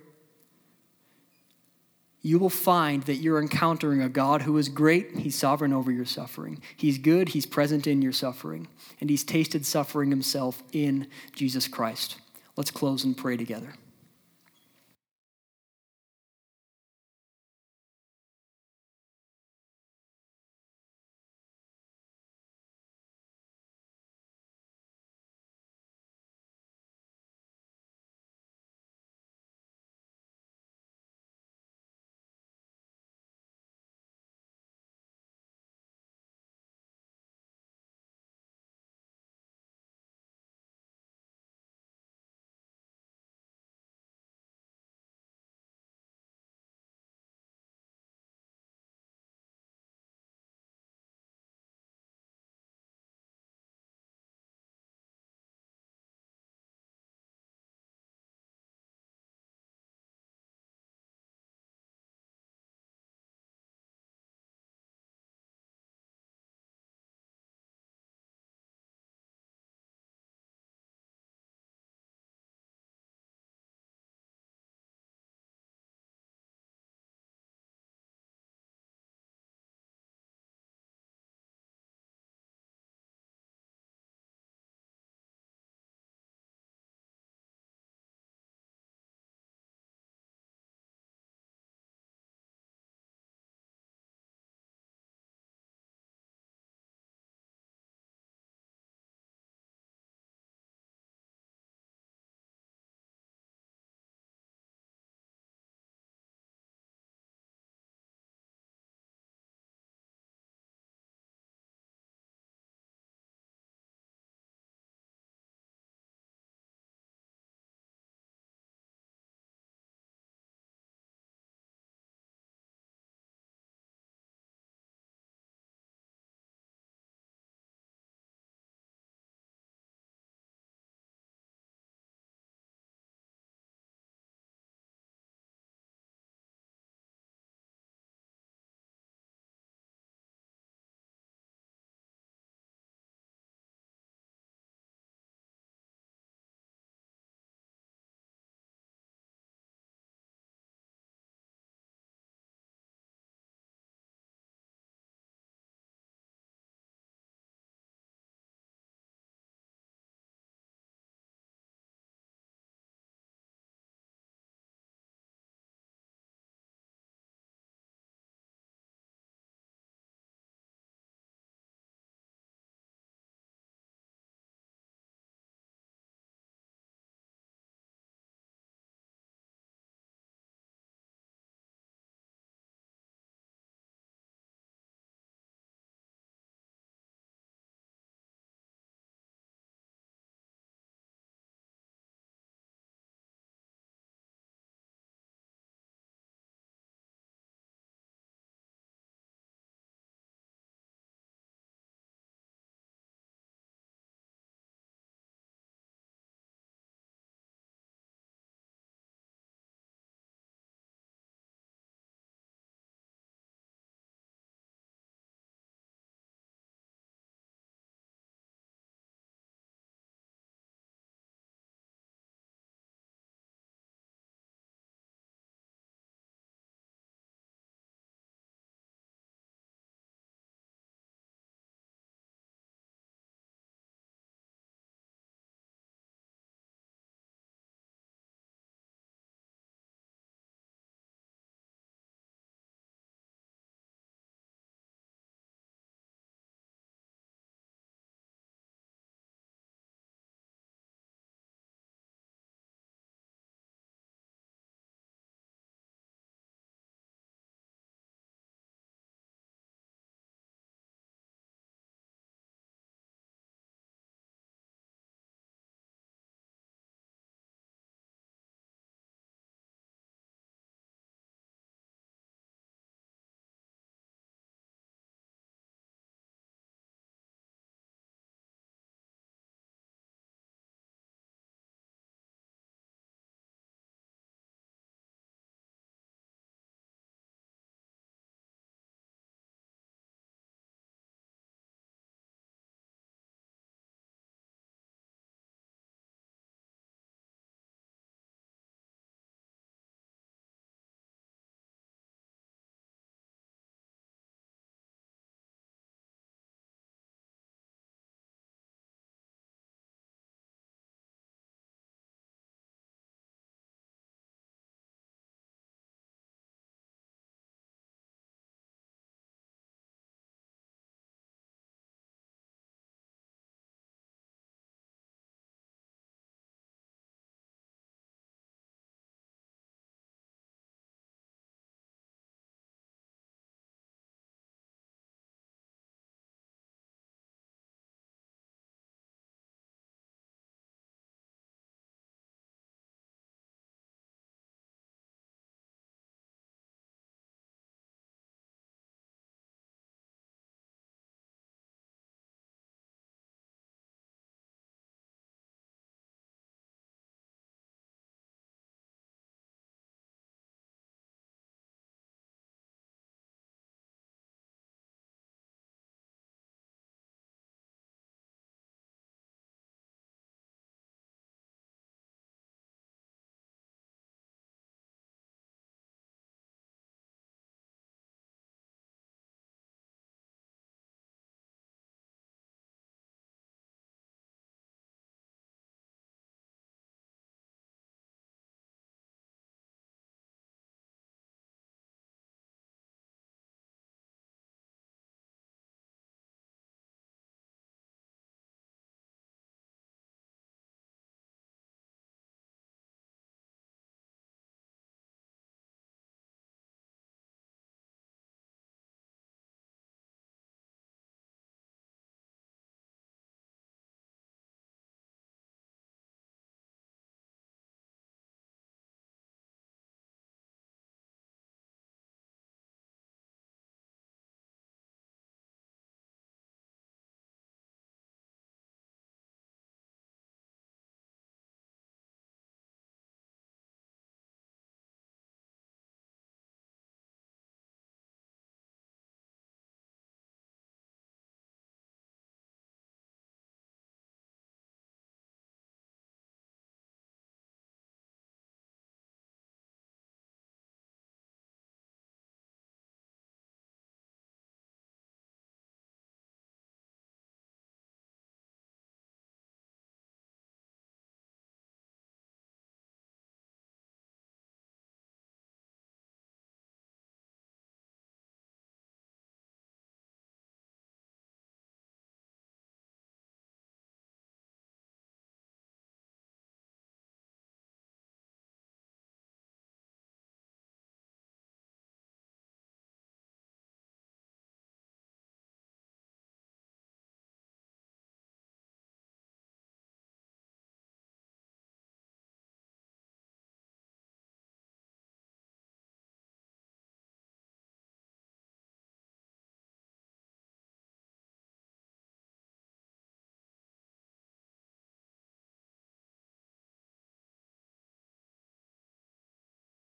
you 2.23 2.39
will 2.39 2.49
find 2.49 3.03
that 3.03 3.17
you're 3.17 3.41
encountering 3.41 4.01
a 4.01 4.09
God 4.09 4.43
who 4.43 4.57
is 4.57 4.71
great. 4.71 5.19
He's 5.19 5.37
sovereign 5.37 5.75
over 5.75 5.93
your 5.93 6.07
suffering. 6.07 6.63
He's 6.79 6.97
good. 6.97 7.29
He's 7.29 7.45
present 7.45 7.87
in 7.87 8.01
your 8.01 8.13
suffering. 8.13 8.69
And 9.03 9.11
He's 9.11 9.23
tasted 9.23 9.67
suffering 9.67 10.09
Himself 10.09 10.63
in 10.73 11.09
Jesus 11.33 11.69
Christ. 11.69 12.17
Let's 12.57 12.71
close 12.71 13.05
and 13.05 13.15
pray 13.15 13.37
together. 13.37 13.75